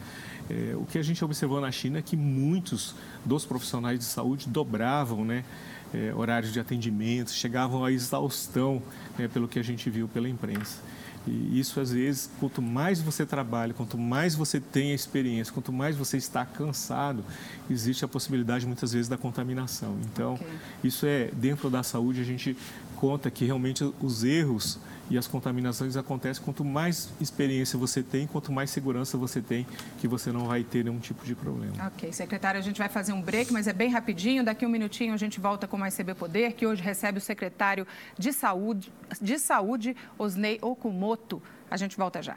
É, 0.48 0.74
o 0.76 0.84
que 0.86 0.98
a 0.98 1.02
gente 1.02 1.22
observou 1.24 1.60
na 1.60 1.70
China 1.70 1.98
é 1.98 2.02
que 2.02 2.16
muitos 2.16 2.94
dos 3.24 3.44
profissionais 3.44 3.98
de 3.98 4.04
saúde 4.04 4.48
dobravam 4.48 5.24
né, 5.24 5.44
é, 5.92 6.12
horários 6.14 6.52
de 6.52 6.60
atendimento, 6.60 7.30
chegavam 7.30 7.84
à 7.84 7.92
exaustão, 7.92 8.82
né, 9.18 9.28
pelo 9.28 9.46
que 9.46 9.58
a 9.58 9.62
gente 9.62 9.90
viu 9.90 10.08
pela 10.08 10.28
imprensa. 10.28 10.78
E 11.26 11.60
isso, 11.60 11.78
às 11.78 11.92
vezes, 11.92 12.30
quanto 12.40 12.62
mais 12.62 13.02
você 13.02 13.26
trabalha, 13.26 13.74
quanto 13.74 13.98
mais 13.98 14.34
você 14.34 14.58
tem 14.58 14.92
a 14.92 14.94
experiência, 14.94 15.52
quanto 15.52 15.70
mais 15.70 15.94
você 15.94 16.16
está 16.16 16.46
cansado, 16.46 17.22
existe 17.68 18.02
a 18.02 18.08
possibilidade, 18.08 18.66
muitas 18.66 18.92
vezes, 18.92 19.08
da 19.08 19.18
contaminação. 19.18 19.96
Então, 20.10 20.34
okay. 20.34 20.46
isso 20.82 21.04
é, 21.04 21.30
dentro 21.34 21.68
da 21.68 21.82
saúde, 21.82 22.20
a 22.22 22.24
gente 22.24 22.56
conta 22.96 23.30
que 23.30 23.44
realmente 23.44 23.84
os 24.00 24.24
erros 24.24 24.78
e 25.10 25.16
as 25.16 25.26
contaminações 25.26 25.96
acontecem 25.96 26.42
quanto 26.42 26.64
mais 26.64 27.08
experiência 27.20 27.78
você 27.78 28.02
tem, 28.02 28.26
quanto 28.26 28.52
mais 28.52 28.70
segurança 28.70 29.16
você 29.16 29.40
tem, 29.40 29.66
que 29.98 30.06
você 30.06 30.30
não 30.30 30.46
vai 30.46 30.62
ter 30.62 30.84
nenhum 30.84 30.98
tipo 30.98 31.24
de 31.24 31.34
problema. 31.34 31.72
Ok, 31.86 32.12
secretário, 32.12 32.58
a 32.58 32.62
gente 32.62 32.78
vai 32.78 32.88
fazer 32.88 33.12
um 33.12 33.22
break, 33.22 33.52
mas 33.52 33.66
é 33.66 33.72
bem 33.72 33.90
rapidinho. 33.90 34.44
Daqui 34.44 34.66
um 34.66 34.68
minutinho 34.68 35.14
a 35.14 35.16
gente 35.16 35.40
volta 35.40 35.66
com 35.66 35.76
mais 35.76 35.96
CB 35.96 36.14
Poder, 36.14 36.52
que 36.52 36.66
hoje 36.66 36.82
recebe 36.82 37.18
o 37.18 37.20
secretário 37.20 37.86
de 38.18 38.32
Saúde, 38.32 38.92
de 39.20 39.38
Saúde 39.38 39.96
Osnei 40.18 40.58
Okumoto. 40.60 41.42
A 41.70 41.76
gente 41.76 41.96
volta 41.96 42.22
já. 42.22 42.36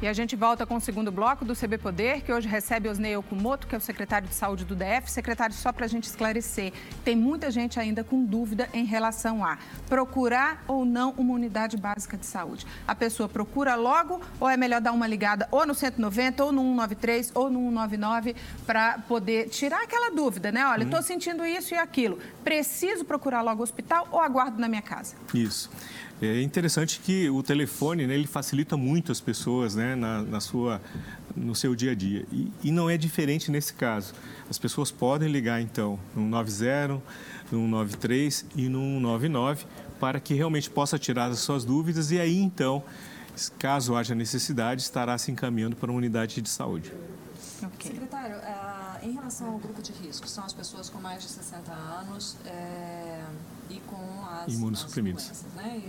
E 0.00 0.06
a 0.06 0.12
gente 0.12 0.36
volta 0.36 0.64
com 0.64 0.76
o 0.76 0.80
segundo 0.80 1.10
bloco 1.10 1.44
do 1.44 1.56
CB 1.56 1.76
Poder, 1.78 2.20
que 2.20 2.32
hoje 2.32 2.46
recebe 2.46 2.88
Osnei 2.88 3.16
Okumoto, 3.16 3.66
que 3.66 3.74
é 3.74 3.78
o 3.78 3.80
secretário 3.80 4.28
de 4.28 4.34
saúde 4.34 4.64
do 4.64 4.76
DF. 4.76 5.10
Secretário, 5.10 5.52
só 5.52 5.72
para 5.72 5.86
a 5.86 5.88
gente 5.88 6.04
esclarecer, 6.04 6.72
tem 7.04 7.16
muita 7.16 7.50
gente 7.50 7.80
ainda 7.80 8.04
com 8.04 8.24
dúvida 8.24 8.68
em 8.72 8.84
relação 8.84 9.44
a 9.44 9.58
procurar 9.88 10.62
ou 10.68 10.84
não 10.84 11.10
uma 11.18 11.34
unidade 11.34 11.76
básica 11.76 12.16
de 12.16 12.26
saúde. 12.26 12.64
A 12.86 12.94
pessoa 12.94 13.28
procura 13.28 13.74
logo 13.74 14.20
ou 14.38 14.48
é 14.48 14.56
melhor 14.56 14.80
dar 14.80 14.92
uma 14.92 15.06
ligada 15.06 15.48
ou 15.50 15.66
no 15.66 15.74
190, 15.74 16.44
ou 16.44 16.52
no 16.52 16.62
193, 16.62 17.32
ou 17.34 17.50
no 17.50 17.58
199, 17.58 18.36
para 18.64 19.00
poder 19.00 19.48
tirar 19.48 19.82
aquela 19.82 20.12
dúvida, 20.12 20.52
né? 20.52 20.64
Olha, 20.64 20.84
estou 20.84 21.00
hum. 21.00 21.02
sentindo 21.02 21.44
isso 21.44 21.74
e 21.74 21.76
aquilo. 21.76 22.20
Preciso 22.44 23.04
procurar 23.04 23.42
logo 23.42 23.62
o 23.62 23.64
hospital 23.64 24.06
ou 24.12 24.20
aguardo 24.20 24.60
na 24.60 24.68
minha 24.68 24.82
casa? 24.82 25.16
Isso. 25.34 25.68
É 26.20 26.42
interessante 26.42 26.98
que 26.98 27.30
o 27.30 27.42
telefone, 27.42 28.06
né, 28.06 28.14
ele 28.14 28.26
facilita 28.26 28.76
muito 28.76 29.12
as 29.12 29.20
pessoas, 29.20 29.76
né, 29.76 29.94
na, 29.94 30.22
na 30.22 30.40
sua, 30.40 30.80
no 31.36 31.54
seu 31.54 31.76
dia 31.76 31.92
a 31.92 31.94
dia. 31.94 32.26
E, 32.32 32.50
e, 32.64 32.72
não 32.72 32.90
é 32.90 32.96
diferente 32.96 33.50
nesse 33.52 33.72
caso. 33.72 34.12
As 34.50 34.58
pessoas 34.58 34.90
podem 34.90 35.30
ligar, 35.30 35.60
então, 35.60 35.98
no 36.16 36.22
90, 36.22 37.00
no 37.52 37.68
93 37.68 38.46
e 38.56 38.68
no 38.68 38.80
199 38.80 39.64
para 40.00 40.20
que 40.20 40.34
realmente 40.34 40.70
possa 40.70 40.98
tirar 40.98 41.30
as 41.30 41.40
suas 41.40 41.64
dúvidas 41.64 42.10
e 42.10 42.18
aí, 42.18 42.38
então, 42.38 42.82
caso 43.58 43.94
haja 43.94 44.14
necessidade, 44.14 44.82
estará 44.82 45.16
se 45.18 45.30
encaminhando 45.30 45.76
para 45.76 45.90
uma 45.90 45.98
unidade 45.98 46.40
de 46.40 46.48
saúde. 46.48 46.92
Okay. 47.74 47.92
Secretário, 47.92 48.36
uh, 48.36 49.04
em 49.04 49.12
relação 49.12 49.48
ao 49.50 49.58
grupo 49.58 49.82
de 49.82 49.92
risco, 49.92 50.28
são 50.28 50.44
as 50.44 50.52
pessoas 50.52 50.88
com 50.88 50.98
mais 51.00 51.22
de 51.22 51.28
60 51.28 51.72
anos 51.72 52.36
é, 52.46 53.24
e 53.70 53.80
com 53.80 54.24
as 54.30 54.52
imunossuprimidos. 54.52 55.44
Né? 55.56 55.82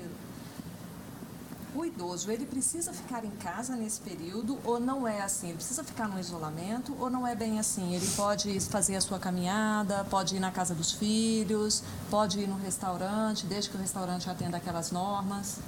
o 1.75 1.85
idoso, 1.85 2.31
ele 2.31 2.45
precisa 2.45 2.91
ficar 2.91 3.23
em 3.23 3.29
casa 3.31 3.75
nesse 3.75 4.01
período 4.01 4.57
ou 4.63 4.79
não 4.79 5.07
é 5.07 5.21
assim? 5.21 5.47
Ele 5.47 5.57
precisa 5.57 5.83
ficar 5.83 6.07
no 6.07 6.19
isolamento 6.19 6.95
ou 6.99 7.09
não 7.09 7.27
é 7.27 7.35
bem 7.35 7.59
assim? 7.59 7.93
Ele 7.93 8.07
pode 8.15 8.59
fazer 8.61 8.95
a 8.95 9.01
sua 9.01 9.19
caminhada, 9.19 10.03
pode 10.09 10.35
ir 10.35 10.39
na 10.39 10.51
casa 10.51 10.73
dos 10.73 10.91
filhos, 10.91 11.83
pode 12.09 12.39
ir 12.39 12.47
no 12.47 12.57
restaurante, 12.57 13.45
desde 13.45 13.69
que 13.69 13.77
o 13.77 13.79
restaurante 13.79 14.29
atenda 14.29 14.57
aquelas 14.57 14.91
normas? 14.91 15.59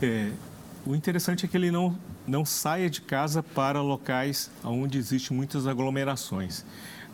É, 0.00 0.32
o 0.86 0.94
interessante 0.94 1.44
é 1.44 1.48
que 1.48 1.56
ele 1.56 1.70
não, 1.70 1.96
não 2.26 2.44
saia 2.44 2.88
de 2.88 3.02
casa 3.02 3.42
para 3.42 3.82
locais 3.82 4.50
onde 4.64 4.96
existem 4.96 5.36
muitas 5.36 5.66
aglomerações. 5.66 6.64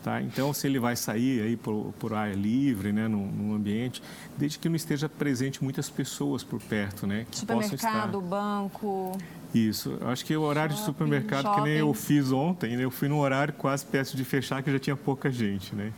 Tá? 0.07 0.21
Então, 0.21 0.53
se 0.53 0.65
ele 0.65 0.79
vai 0.79 0.95
sair 0.95 1.41
aí 1.41 1.57
por, 1.57 1.93
por 1.99 2.13
ar 2.13 2.33
livre, 2.33 2.93
né, 2.93 3.09
no, 3.09 3.29
no, 3.29 3.53
ambiente, 3.53 4.01
desde 4.37 4.57
que 4.57 4.69
não 4.69 4.77
esteja 4.77 5.09
presente 5.09 5.61
muitas 5.61 5.89
pessoas 5.89 6.45
por 6.45 6.61
perto, 6.61 7.05
né? 7.05 7.25
Que 7.29 7.39
supermercado, 7.39 8.21
banco. 8.21 9.17
Isso. 9.53 9.97
Acho 10.05 10.23
que 10.23 10.33
o 10.33 10.43
horário 10.43 10.71
shopping, 10.71 10.79
de 10.79 10.85
supermercado, 10.85 11.43
shopping. 11.43 11.61
que 11.61 11.67
nem 11.67 11.79
eu 11.79 11.93
fiz 11.93 12.31
ontem, 12.31 12.77
né, 12.77 12.85
eu 12.85 12.89
fui 12.89 13.09
num 13.09 13.19
horário 13.19 13.53
quase 13.53 13.85
perto 13.85 14.15
de 14.15 14.23
fechar, 14.23 14.63
que 14.63 14.71
já 14.71 14.79
tinha 14.79 14.95
pouca 14.95 15.29
gente, 15.29 15.75
né? 15.75 15.91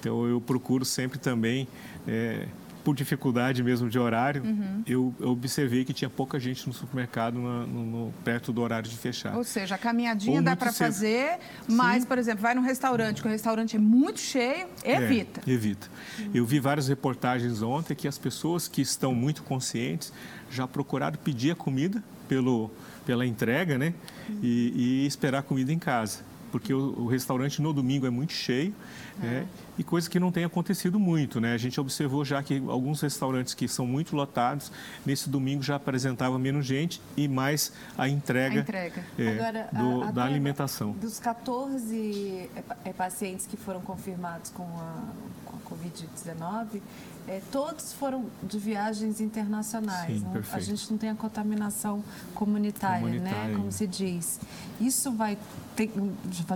Então, 0.00 0.26
eu 0.26 0.40
procuro 0.40 0.82
sempre 0.82 1.18
também 1.18 1.68
é, 2.08 2.46
por 2.84 2.94
dificuldade 2.94 3.62
mesmo 3.62 3.88
de 3.88 3.98
horário, 3.98 4.42
uhum. 4.42 4.82
eu, 4.86 5.14
eu, 5.20 5.28
observei 5.28 5.84
que 5.84 5.92
tinha 5.92 6.08
pouca 6.08 6.38
gente 6.38 6.66
no 6.66 6.72
supermercado 6.72 7.34
no, 7.34 7.66
no, 7.66 8.12
perto 8.24 8.52
do 8.52 8.60
horário 8.60 8.88
de 8.88 8.96
fechar. 8.96 9.36
Ou 9.36 9.44
seja, 9.44 9.74
a 9.74 9.78
caminhadinha 9.78 10.38
Ou 10.38 10.42
dá 10.42 10.56
para 10.56 10.72
fazer, 10.72 11.38
mas, 11.68 12.02
Sim. 12.02 12.08
por 12.08 12.18
exemplo, 12.18 12.42
vai 12.42 12.54
num 12.54 12.62
restaurante, 12.62 13.20
que 13.20 13.28
o 13.28 13.30
restaurante 13.30 13.76
é 13.76 13.78
muito 13.78 14.20
cheio, 14.20 14.66
evita. 14.84 15.42
É, 15.46 15.50
evita. 15.50 15.88
Uhum. 16.18 16.30
Eu 16.34 16.46
vi 16.46 16.58
várias 16.58 16.88
reportagens 16.88 17.62
ontem 17.62 17.94
que 17.94 18.08
as 18.08 18.18
pessoas 18.18 18.66
que 18.66 18.80
estão 18.80 19.14
muito 19.14 19.42
conscientes 19.42 20.12
já 20.50 20.66
procuraram 20.66 21.18
pedir 21.18 21.52
a 21.52 21.54
comida 21.54 22.02
pelo, 22.28 22.70
pela 23.04 23.26
entrega, 23.26 23.76
né? 23.76 23.92
Uhum. 24.28 24.38
E, 24.42 25.02
e 25.02 25.06
esperar 25.06 25.38
a 25.38 25.42
comida 25.42 25.72
em 25.72 25.78
casa 25.78 26.29
porque 26.50 26.72
o, 26.72 27.00
o 27.00 27.06
restaurante 27.06 27.60
no 27.62 27.72
domingo 27.72 28.06
é 28.06 28.10
muito 28.10 28.32
cheio, 28.32 28.74
é. 29.22 29.26
né? 29.26 29.46
E 29.78 29.84
coisa 29.84 30.10
que 30.10 30.20
não 30.20 30.30
tem 30.30 30.44
acontecido 30.44 30.98
muito, 30.98 31.40
né? 31.40 31.54
A 31.54 31.56
gente 31.56 31.80
observou 31.80 32.24
já 32.24 32.42
que 32.42 32.62
alguns 32.68 33.00
restaurantes 33.00 33.54
que 33.54 33.66
são 33.66 33.86
muito 33.86 34.14
lotados, 34.14 34.70
nesse 35.06 35.30
domingo 35.30 35.62
já 35.62 35.76
apresentava 35.76 36.38
menos 36.38 36.66
gente 36.66 37.00
e 37.16 37.26
mais 37.26 37.72
a 37.96 38.08
entrega, 38.08 38.56
a 38.56 38.62
entrega. 38.62 39.04
É, 39.18 39.28
Agora, 39.28 39.68
do, 39.72 40.02
a, 40.02 40.10
da 40.10 40.24
alimentação. 40.24 40.92
Dos 40.92 41.18
14 41.18 42.50
é, 42.84 42.92
pacientes 42.92 43.46
que 43.46 43.56
foram 43.56 43.80
confirmados 43.80 44.50
com 44.50 44.64
a, 44.64 45.04
com 45.46 45.56
a 45.56 45.60
Covid-19, 45.70 46.80
é, 47.28 47.40
todos 47.50 47.92
foram 47.92 48.26
de 48.42 48.58
viagens 48.58 49.20
internacionais. 49.20 50.18
Sim, 50.18 50.24
não, 50.24 50.42
a 50.52 50.60
gente 50.60 50.90
não 50.90 50.98
tem 50.98 51.10
a 51.10 51.14
contaminação 51.14 52.02
comunitária, 52.34 53.06
né, 53.06 53.18
comunitária, 53.18 53.48
né? 53.48 53.56
Como 53.56 53.72
se 53.72 53.86
diz. 53.86 54.40
Isso 54.80 55.12
vai 55.12 55.38
ter, 55.76 55.90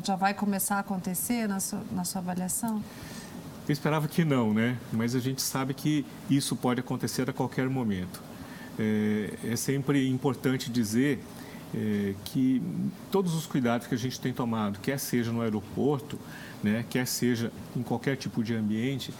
já 0.04 0.16
vai 0.16 0.34
começar 0.34 0.76
a 0.76 0.78
acontecer 0.80 1.46
na 1.46 1.60
sua, 1.60 1.82
na 1.92 2.04
sua 2.04 2.20
avaliação? 2.20 2.82
Eu 3.66 3.72
esperava 3.72 4.06
que 4.08 4.24
não, 4.24 4.52
né? 4.52 4.76
Mas 4.92 5.14
a 5.14 5.20
gente 5.20 5.40
sabe 5.40 5.72
que 5.72 6.04
isso 6.28 6.54
pode 6.54 6.80
acontecer 6.80 7.28
a 7.30 7.32
qualquer 7.32 7.68
momento. 7.68 8.22
É, 8.78 9.52
é 9.52 9.56
sempre 9.56 10.08
importante 10.08 10.70
dizer 10.70 11.20
é, 11.74 12.14
que 12.24 12.62
todos 13.10 13.34
os 13.34 13.46
cuidados 13.46 13.86
que 13.86 13.94
a 13.94 13.98
gente 13.98 14.20
tem 14.20 14.32
tomado, 14.32 14.78
quer 14.80 14.98
seja 14.98 15.32
no 15.32 15.40
aeroporto, 15.40 16.18
né, 16.62 16.84
quer 16.88 17.06
seja 17.06 17.50
em 17.76 17.82
qualquer 17.82 18.16
tipo 18.16 18.42
de 18.42 18.54
ambiente, 18.54 19.12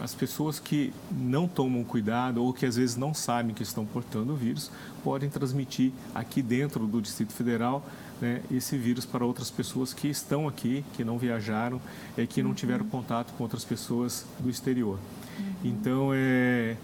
as 0.00 0.14
pessoas 0.14 0.58
que 0.58 0.92
não 1.10 1.46
tomam 1.46 1.84
cuidado 1.84 2.42
ou 2.42 2.52
que 2.52 2.64
às 2.64 2.76
vezes 2.76 2.96
não 2.96 3.12
sabem 3.12 3.54
que 3.54 3.62
estão 3.62 3.84
portando 3.84 4.32
o 4.32 4.36
vírus 4.36 4.70
podem 5.04 5.28
transmitir 5.28 5.92
aqui 6.14 6.40
dentro 6.40 6.86
do 6.86 7.00
Distrito 7.00 7.32
Federal 7.32 7.84
né, 8.20 8.42
esse 8.50 8.76
vírus 8.76 9.04
para 9.04 9.24
outras 9.24 9.50
pessoas 9.50 9.92
que 9.92 10.08
estão 10.08 10.48
aqui, 10.48 10.84
que 10.94 11.04
não 11.04 11.18
viajaram 11.18 11.80
e 12.16 12.26
que 12.26 12.42
não 12.42 12.54
tiveram 12.54 12.84
uhum. 12.84 12.90
contato 12.90 13.32
com 13.34 13.42
outras 13.42 13.64
pessoas 13.64 14.24
do 14.38 14.48
exterior. 14.48 14.98
Uhum. 15.38 15.44
Então, 15.64 16.10
é, 16.14 16.76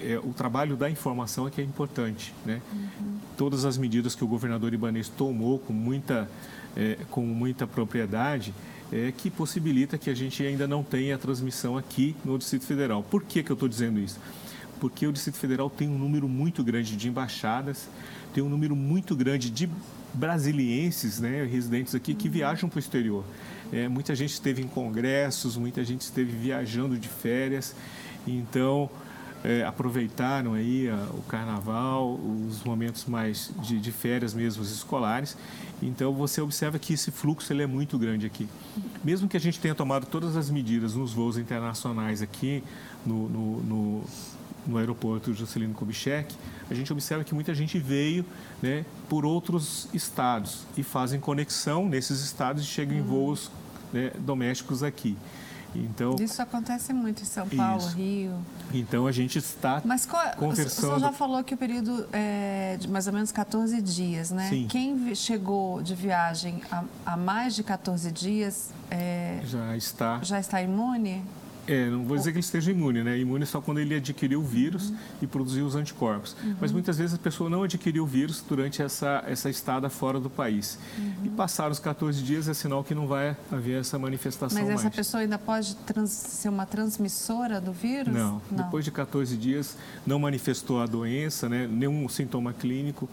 é, 0.00 0.18
o 0.18 0.32
trabalho 0.32 0.76
da 0.76 0.90
informação 0.90 1.46
é 1.46 1.50
que 1.50 1.60
é 1.60 1.64
importante. 1.64 2.34
Né? 2.44 2.60
Uhum. 2.72 3.18
Todas 3.36 3.64
as 3.64 3.78
medidas 3.78 4.14
que 4.14 4.24
o 4.24 4.26
governador 4.26 4.72
Ibanez 4.74 5.08
tomou 5.08 5.58
com 5.58 5.72
muita, 5.72 6.28
é, 6.76 6.98
com 7.10 7.22
muita 7.22 7.66
propriedade 7.66 8.52
é, 8.92 9.12
que 9.16 9.30
possibilita 9.30 9.98
que 9.98 10.10
a 10.10 10.14
gente 10.14 10.42
ainda 10.42 10.66
não 10.66 10.82
tenha 10.82 11.14
a 11.14 11.18
transmissão 11.18 11.76
aqui 11.76 12.14
no 12.24 12.38
Distrito 12.38 12.66
Federal. 12.66 13.02
Por 13.02 13.22
que, 13.22 13.42
que 13.42 13.50
eu 13.50 13.54
estou 13.54 13.68
dizendo 13.68 13.98
isso? 13.98 14.18
Porque 14.80 15.06
o 15.06 15.12
Distrito 15.12 15.36
Federal 15.36 15.70
tem 15.70 15.88
um 15.88 15.98
número 15.98 16.28
muito 16.28 16.62
grande 16.62 16.96
de 16.96 17.08
embaixadas, 17.08 17.88
tem 18.32 18.42
um 18.42 18.48
número 18.48 18.76
muito 18.76 19.16
grande 19.16 19.50
de 19.50 19.68
brasilienses, 20.12 21.20
né, 21.20 21.44
residentes 21.44 21.94
aqui, 21.94 22.14
que 22.14 22.28
viajam 22.28 22.68
para 22.68 22.76
o 22.76 22.80
exterior. 22.80 23.24
É, 23.72 23.88
muita 23.88 24.14
gente 24.14 24.32
esteve 24.32 24.62
em 24.62 24.68
congressos, 24.68 25.56
muita 25.56 25.84
gente 25.84 26.02
esteve 26.02 26.30
viajando 26.30 26.98
de 26.98 27.08
férias, 27.08 27.74
então 28.26 28.88
é, 29.46 29.64
aproveitaram 29.64 30.54
aí 30.54 30.90
a, 30.90 30.96
o 31.14 31.22
carnaval, 31.22 32.18
os 32.48 32.64
momentos 32.64 33.04
mais 33.04 33.52
de, 33.62 33.78
de, 33.78 33.92
férias 33.92 34.34
mesmo 34.34 34.64
escolares. 34.64 35.36
Então 35.80 36.12
você 36.12 36.40
observa 36.40 36.80
que 36.80 36.94
esse 36.94 37.12
fluxo 37.12 37.52
ele 37.52 37.62
é 37.62 37.66
muito 37.66 37.96
grande 37.96 38.26
aqui. 38.26 38.48
Mesmo 39.04 39.28
que 39.28 39.36
a 39.36 39.40
gente 39.40 39.60
tenha 39.60 39.74
tomado 39.74 40.04
todas 40.06 40.36
as 40.36 40.50
medidas 40.50 40.96
nos 40.96 41.12
voos 41.12 41.38
internacionais 41.38 42.22
aqui 42.22 42.60
no, 43.04 43.28
no, 43.28 43.62
no 43.62 44.04
no 44.66 44.78
aeroporto 44.78 45.32
Juscelino 45.32 45.72
Kubitschek, 45.74 46.34
a 46.68 46.74
gente 46.74 46.92
observa 46.92 47.22
que 47.22 47.32
muita 47.32 47.54
gente 47.54 47.78
veio 47.78 48.24
né, 48.60 48.84
por 49.08 49.24
outros 49.24 49.88
estados 49.94 50.66
e 50.76 50.82
fazem 50.82 51.20
conexão 51.20 51.88
nesses 51.88 52.20
estados 52.20 52.64
e 52.64 52.66
chegam 52.66 52.96
uhum. 52.96 53.00
em 53.00 53.06
voos 53.06 53.50
né, 53.92 54.10
domésticos 54.18 54.82
aqui. 54.82 55.16
Então, 55.84 56.16
isso 56.20 56.40
acontece 56.40 56.92
muito 56.92 57.22
em 57.22 57.26
São 57.26 57.48
Paulo, 57.48 57.78
isso. 57.86 57.96
Rio. 57.96 58.32
Então 58.72 59.06
a 59.06 59.12
gente 59.12 59.38
está 59.38 59.80
Mas 59.84 60.06
qual, 60.06 60.24
conversando. 60.36 60.94
Você 60.94 61.00
já 61.00 61.12
falou 61.12 61.42
que 61.44 61.54
o 61.54 61.56
período 61.56 62.06
é 62.12 62.76
de 62.78 62.88
mais 62.88 63.06
ou 63.06 63.12
menos 63.12 63.30
14 63.32 63.80
dias, 63.80 64.30
né? 64.30 64.48
Sim. 64.48 64.66
Quem 64.68 65.14
chegou 65.14 65.82
de 65.82 65.94
viagem 65.94 66.62
há, 66.70 66.84
há 67.04 67.16
mais 67.16 67.54
de 67.54 67.62
14 67.62 68.10
dias 68.10 68.70
é, 68.90 69.40
já 69.44 69.76
está 69.76 70.20
já 70.22 70.40
está 70.40 70.62
imune? 70.62 71.24
É, 71.66 71.90
não 71.90 72.04
vou 72.04 72.16
dizer 72.16 72.30
que 72.30 72.38
ele 72.38 72.44
esteja 72.44 72.70
imune, 72.70 73.02
né? 73.02 73.18
Imune 73.18 73.44
só 73.44 73.60
quando 73.60 73.78
ele 73.78 73.94
adquiriu 73.94 74.40
o 74.40 74.44
vírus 74.44 74.90
uhum. 74.90 74.96
e 75.22 75.26
produziu 75.26 75.66
os 75.66 75.74
anticorpos. 75.74 76.36
Uhum. 76.42 76.56
Mas 76.60 76.70
muitas 76.70 76.98
vezes 76.98 77.14
a 77.14 77.18
pessoa 77.18 77.50
não 77.50 77.62
adquiriu 77.62 78.04
o 78.04 78.06
vírus 78.06 78.42
durante 78.46 78.82
essa, 78.82 79.24
essa 79.26 79.50
estada 79.50 79.90
fora 79.90 80.20
do 80.20 80.30
país. 80.30 80.78
Uhum. 80.96 81.14
E 81.24 81.28
passar 81.30 81.70
os 81.70 81.78
14 81.78 82.22
dias 82.22 82.48
é 82.48 82.54
sinal 82.54 82.84
que 82.84 82.94
não 82.94 83.06
vai 83.06 83.36
haver 83.50 83.80
essa 83.80 83.98
manifestação 83.98 84.60
Mas 84.60 84.70
essa 84.70 84.84
mais. 84.84 84.96
pessoa 84.96 85.22
ainda 85.22 85.38
pode 85.38 85.74
trans, 85.76 86.10
ser 86.10 86.48
uma 86.48 86.66
transmissora 86.66 87.60
do 87.60 87.72
vírus? 87.72 88.14
Não. 88.14 88.40
não. 88.50 88.64
Depois 88.64 88.84
de 88.84 88.90
14 88.90 89.36
dias 89.36 89.76
não 90.06 90.18
manifestou 90.18 90.80
a 90.80 90.86
doença, 90.86 91.48
né? 91.48 91.66
nenhum 91.66 92.08
sintoma 92.08 92.52
clínico, 92.52 93.08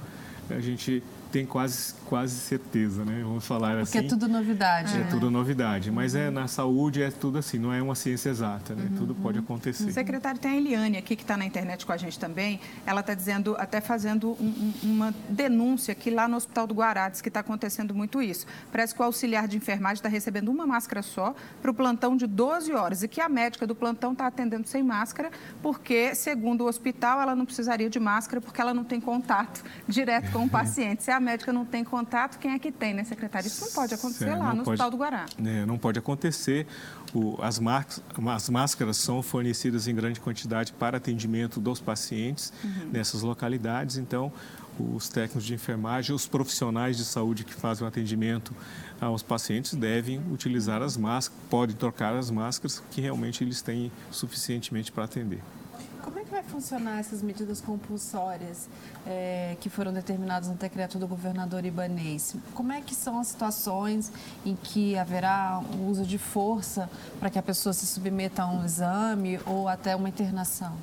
a 0.50 0.60
gente 0.60 1.02
tem 1.34 1.48
quase, 1.48 1.96
quase 2.06 2.36
certeza, 2.36 3.04
né? 3.04 3.24
Vamos 3.24 3.44
falar 3.44 3.70
Porque 3.70 3.82
assim. 3.82 3.92
Porque 3.94 4.06
é 4.06 4.10
tudo 4.10 4.28
novidade. 4.28 4.96
É, 4.96 5.02
é 5.02 5.04
tudo 5.06 5.32
novidade. 5.32 5.90
Mas 5.90 6.14
é, 6.14 6.30
na 6.30 6.48
saúde 6.48 7.02
é 7.02 7.10
tudo 7.10 7.40
assim, 7.40 7.58
não 7.58 7.74
é 7.74 7.82
uma 7.82 7.96
ciência 7.96 8.30
exata, 8.30 8.76
né? 8.76 8.88
Uhum. 8.92 8.98
Tudo 8.98 9.16
pode 9.16 9.40
acontecer. 9.40 9.92
Secretário, 9.92 10.40
tem 10.40 10.52
a 10.52 10.56
Eliane 10.58 10.96
aqui, 10.96 11.16
que 11.16 11.24
está 11.24 11.36
na 11.36 11.44
internet 11.44 11.88
com 11.88 11.92
a 11.92 11.98
gente 11.98 12.20
também. 12.20 12.60
Ela 12.86 13.02
está 13.02 13.16
dizendo, 13.16 13.56
até 13.58 13.82
fazendo 13.82 14.38
um, 14.40 14.74
uma 14.84 15.12
denúncia 15.28 15.96
que 15.96 16.12
lá 16.12 16.28
no 16.28 16.38
Hospital 16.38 16.68
do 16.68 16.76
Guará, 16.76 17.10
diz 17.10 17.20
que 17.20 17.30
está 17.30 17.40
acontecendo 17.40 17.96
muito 17.96 18.22
isso. 18.22 18.46
Parece 18.72 18.94
que 18.94 19.02
o 19.02 19.04
auxiliar 19.04 19.48
de 19.48 19.58
enfermagem 19.58 19.96
está 19.96 20.10
recebendo 20.10 20.50
uma 20.50 20.68
máscara 20.68 21.02
só 21.02 21.34
para 21.64 21.72
o 21.72 21.74
plantão 21.74 22.16
de 22.16 22.28
12 22.28 22.72
horas 22.74 23.02
e 23.02 23.08
que 23.08 23.20
a 23.20 23.28
médica 23.28 23.66
do 23.66 23.74
plantão 23.74 24.12
está 24.12 24.28
atendendo 24.28 24.68
sem 24.68 24.84
máscara, 24.84 25.32
porque, 25.64 26.14
segundo 26.14 26.62
o 26.62 26.68
hospital, 26.68 27.20
ela 27.20 27.36
não 27.36 27.44
precisaria 27.44 27.90
de 27.90 28.00
máscara 28.00 28.40
porque 28.40 28.62
ela 28.62 28.74
não 28.74 28.84
tem 28.84 29.02
contato 29.02 29.64
direto 29.88 30.32
com 30.32 30.46
o 30.46 30.50
paciente. 30.52 31.02
Se 31.02 31.10
a 31.10 31.23
médica 31.24 31.52
não 31.52 31.66
tem 31.66 31.84
contato, 31.84 32.38
quem 32.38 32.52
é 32.52 32.60
que 32.60 32.72
tem, 32.72 32.94
né, 32.94 33.04
secretário? 33.04 33.48
Isso 33.48 33.66
não 33.66 33.72
pode 33.72 33.94
acontecer 33.94 34.30
é, 34.30 34.36
lá 34.36 34.54
no 34.54 34.64
pode, 34.64 34.70
Hospital 34.70 34.92
do 34.92 34.98
Guará. 34.98 35.26
É, 35.44 35.66
não 35.66 35.78
pode 35.78 35.98
acontecer. 35.98 36.68
O, 37.14 37.38
as, 37.42 37.60
as, 38.28 38.50
máscaras 38.50 38.98
são 38.98 39.24
fornecidas 39.24 39.88
em 39.88 39.96
grande 39.96 40.20
quantidade 40.20 40.74
para 40.74 40.98
atendimento 40.98 41.60
dos 41.60 41.80
pacientes 41.80 42.52
uhum. 42.64 42.90
nessas 42.92 43.22
localidades, 43.22 43.98
então 43.98 44.32
os 44.80 45.08
técnicos 45.08 45.44
de 45.44 45.54
enfermagem, 45.54 46.16
os 46.16 46.28
profissionais 46.28 46.98
de 46.98 47.06
saúde 47.06 47.44
que 47.44 47.54
fazem 47.54 47.86
o 47.86 47.88
atendimento 47.88 48.56
aos 49.00 49.22
pacientes 49.22 49.74
devem 49.74 50.20
utilizar 50.32 50.82
as 50.82 50.98
máscaras, 50.98 51.44
podem 51.50 51.76
trocar 51.76 52.16
as 52.16 52.32
máscaras 52.32 52.82
que 52.92 53.00
realmente 53.00 53.44
eles 53.44 53.62
têm 53.62 53.92
suficientemente 54.10 54.92
para 54.92 55.04
atender. 55.04 55.42
Como 56.04 56.20
é 56.20 56.26
que 56.26 56.32
vai 56.32 56.44
funcionar 56.44 57.00
essas 57.00 57.22
medidas 57.22 57.62
compulsórias 57.62 58.68
é, 59.08 59.56
que 59.62 59.70
foram 59.70 59.94
determinadas 59.94 60.50
no 60.50 60.56
decreto 60.56 61.00
do 61.00 61.08
governador 61.08 61.64
Ibanês? 61.64 62.36
Como 62.54 62.74
é 62.74 62.82
que 62.82 62.94
são 62.94 63.22
as 63.22 63.28
situações 63.28 64.12
em 64.46 64.54
que 64.54 64.98
haverá 64.98 65.64
o 65.74 65.90
uso 65.90 66.06
de 66.06 66.18
força 66.18 66.90
para 67.22 67.30
que 67.30 67.40
a 67.40 67.42
pessoa 67.42 67.72
se 67.72 67.86
submeta 67.86 68.44
a 68.44 68.48
um 68.52 68.66
exame 68.66 69.40
ou 69.46 69.70
até 69.70 69.96
uma 69.96 70.10
internação? 70.10 70.76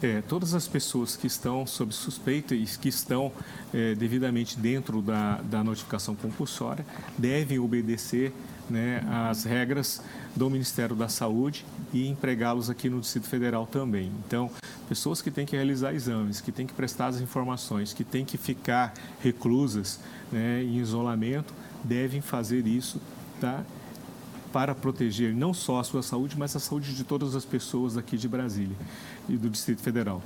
É, 0.00 0.22
todas 0.22 0.54
as 0.54 0.68
pessoas 0.68 1.16
que 1.16 1.26
estão 1.26 1.66
sob 1.66 1.92
suspeita 1.92 2.54
e 2.54 2.64
que 2.64 2.88
estão 2.88 3.32
é, 3.74 3.96
devidamente 3.96 4.56
dentro 4.56 5.02
da, 5.02 5.40
da 5.42 5.64
notificação 5.64 6.14
compulsória 6.14 6.86
devem 7.18 7.58
obedecer 7.58 8.32
né, 8.70 9.02
as 9.28 9.44
regras 9.44 10.00
do 10.34 10.48
Ministério 10.48 10.94
da 10.94 11.08
Saúde 11.08 11.64
e 11.92 12.08
empregá-los 12.08 12.70
aqui 12.70 12.88
no 12.88 13.00
Distrito 13.00 13.28
Federal 13.28 13.66
também. 13.66 14.10
Então, 14.26 14.50
pessoas 14.88 15.20
que 15.20 15.30
têm 15.30 15.44
que 15.44 15.56
realizar 15.56 15.92
exames, 15.92 16.40
que 16.40 16.52
têm 16.52 16.66
que 16.66 16.72
prestar 16.72 17.08
as 17.08 17.20
informações, 17.20 17.92
que 17.92 18.04
têm 18.04 18.24
que 18.24 18.38
ficar 18.38 18.94
reclusas 19.20 20.00
né, 20.30 20.62
em 20.62 20.78
isolamento, 20.78 21.52
devem 21.84 22.20
fazer 22.20 22.66
isso 22.66 23.00
tá, 23.40 23.64
para 24.52 24.74
proteger 24.74 25.34
não 25.34 25.52
só 25.52 25.80
a 25.80 25.84
sua 25.84 26.02
saúde, 26.02 26.36
mas 26.38 26.54
a 26.54 26.60
saúde 26.60 26.94
de 26.94 27.04
todas 27.04 27.34
as 27.34 27.44
pessoas 27.44 27.96
aqui 27.96 28.16
de 28.16 28.28
Brasília 28.28 28.76
e 29.28 29.36
do 29.36 29.48
Distrito 29.48 29.82
Federal. 29.82 30.22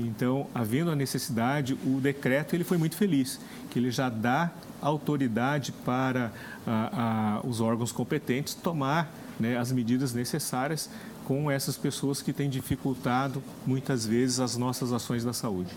Então, 0.00 0.46
havendo 0.54 0.90
a 0.90 0.96
necessidade, 0.96 1.76
o 1.84 2.00
decreto 2.00 2.54
ele 2.54 2.64
foi 2.64 2.78
muito 2.78 2.96
feliz, 2.96 3.40
que 3.70 3.78
ele 3.78 3.90
já 3.90 4.08
dá 4.08 4.50
autoridade 4.80 5.72
para 5.84 6.32
a, 6.66 7.40
a, 7.42 7.46
os 7.46 7.60
órgãos 7.60 7.90
competentes 7.90 8.54
tomar 8.54 9.12
né, 9.40 9.56
as 9.56 9.72
medidas 9.72 10.12
necessárias 10.12 10.88
com 11.28 11.50
essas 11.50 11.76
pessoas 11.76 12.22
que 12.22 12.32
têm 12.32 12.48
dificultado 12.48 13.42
muitas 13.66 14.06
vezes 14.06 14.40
as 14.40 14.56
nossas 14.56 14.94
ações 14.94 15.22
da 15.22 15.34
saúde. 15.34 15.68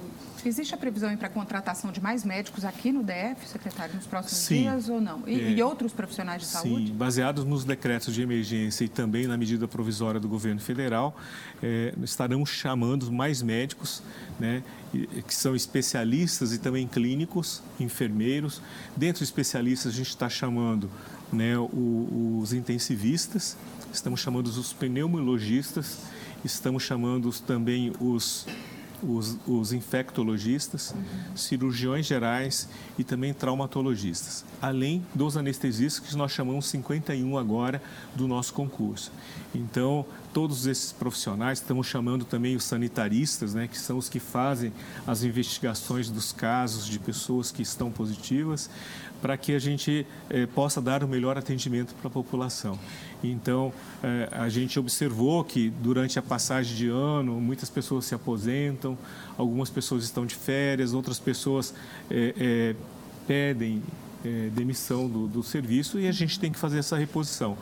Existe 0.46 0.74
a 0.74 0.78
previsão 0.78 1.16
para 1.18 1.28
a 1.28 1.30
contratação 1.30 1.92
de 1.92 2.00
mais 2.00 2.24
médicos 2.24 2.64
aqui 2.64 2.90
no 2.90 3.04
DF, 3.04 3.50
secretário, 3.50 3.94
nos 3.94 4.08
próximos 4.08 4.46
Sim. 4.46 4.62
dias 4.62 4.88
ou 4.88 5.02
não? 5.02 5.28
E, 5.28 5.42
é, 5.42 5.52
e, 5.52 5.62
outros 5.62 5.92
profissionais 5.92 6.44
de 6.44 6.48
saúde? 6.48 6.88
Sim, 6.88 6.94
baseados 6.94 7.44
nos 7.44 7.66
decretos 7.66 8.14
de 8.14 8.22
emergência 8.22 8.86
e 8.86 8.88
também 8.88 9.28
na 9.28 9.36
medida 9.36 9.68
provisória 9.68 10.22
do 10.22 10.30
governo 10.30 10.62
federal, 10.62 11.18
é, 11.62 11.94
estarão 12.02 12.46
chamando 12.46 13.12
mais 13.12 13.42
médicos, 13.42 14.02
né, 14.40 14.64
que 15.28 15.36
são 15.36 15.54
especialistas 15.54 16.54
e 16.54 16.60
também 16.60 16.88
clínicos, 16.88 17.62
enfermeiros. 17.78 18.62
Dentro 18.96 19.18
de 19.18 19.26
especialistas, 19.26 19.92
a 19.92 19.96
gente 19.98 20.10
está 20.10 20.30
chamando 20.30 20.90
né, 21.32 21.58
os 21.58 22.54
intensivistas, 22.54 23.58
estamos 23.92 24.20
chamando 24.20 24.48
os 24.48 24.74
pneumologistas, 24.74 26.00
estamos 26.44 26.84
chamando 26.84 27.32
também 27.46 27.92
os 28.00 28.48
os, 29.04 29.38
os 29.48 29.74
infectologistas, 29.74 30.94
cirurgiões 31.36 32.06
gerais 32.06 32.70
e 32.98 33.04
também 33.04 33.34
traumatologistas, 33.34 34.46
além 34.62 35.06
dos 35.14 35.36
anestesistas 35.38 36.08
que 36.08 36.16
nós 36.16 36.32
chamamos 36.32 36.68
51 36.68 37.38
agora 37.38 37.82
do 38.16 38.28
nosso 38.28 38.54
concurso. 38.54 39.12
Então, 39.54 40.06
todos 40.34 40.66
esses 40.66 40.92
profissionais, 40.92 41.60
estamos 41.60 41.88
chamando 41.88 42.26
também 42.26 42.56
os 42.56 42.64
sanitaristas, 42.64 43.54
né, 43.54 43.68
que 43.68 43.78
são 43.78 43.98
os 43.98 44.10
que 44.10 44.20
fazem 44.20 44.72
as 45.06 45.24
investigações 45.24 46.10
dos 46.10 46.32
casos 46.32 46.86
de 46.88 47.00
pessoas 47.00 47.52
que 47.52 47.62
estão 47.62 47.92
positivas, 47.92 48.70
para 49.22 49.38
que 49.38 49.54
a 49.54 49.60
gente 49.60 50.06
eh, 50.30 50.48
possa 50.48 50.82
dar 50.82 51.04
o 51.04 51.08
melhor 51.08 51.38
atendimento 51.38 51.94
para 51.94 52.08
a 52.08 52.12
população. 52.12 52.80
Então, 53.24 53.72
eh, 54.02 54.28
a 54.32 54.50
gente 54.50 54.80
observou 54.80 55.44
que 55.44 55.70
durante 55.70 56.18
a 56.18 56.24
passagem 56.24 56.76
de 56.76 56.90
ano, 56.90 57.40
muitas 57.40 57.70
pessoas 57.70 58.06
se 58.06 58.16
aposentam, 58.16 58.98
algumas 59.38 59.70
pessoas 59.70 60.04
estão 60.04 60.26
de 60.26 60.34
férias, 60.34 60.94
outras 60.94 61.20
pessoas 61.20 61.74
eh, 62.10 62.76
pedem 63.28 63.82
demissão 64.54 65.10
do, 65.10 65.28
do 65.28 65.42
serviço 65.42 66.00
e 66.00 66.08
a 66.08 66.12
gente 66.12 66.40
tem 66.40 66.52
que 66.52 66.60
fazer 66.60 66.78
essa 66.78 66.96
reposição 66.96 67.58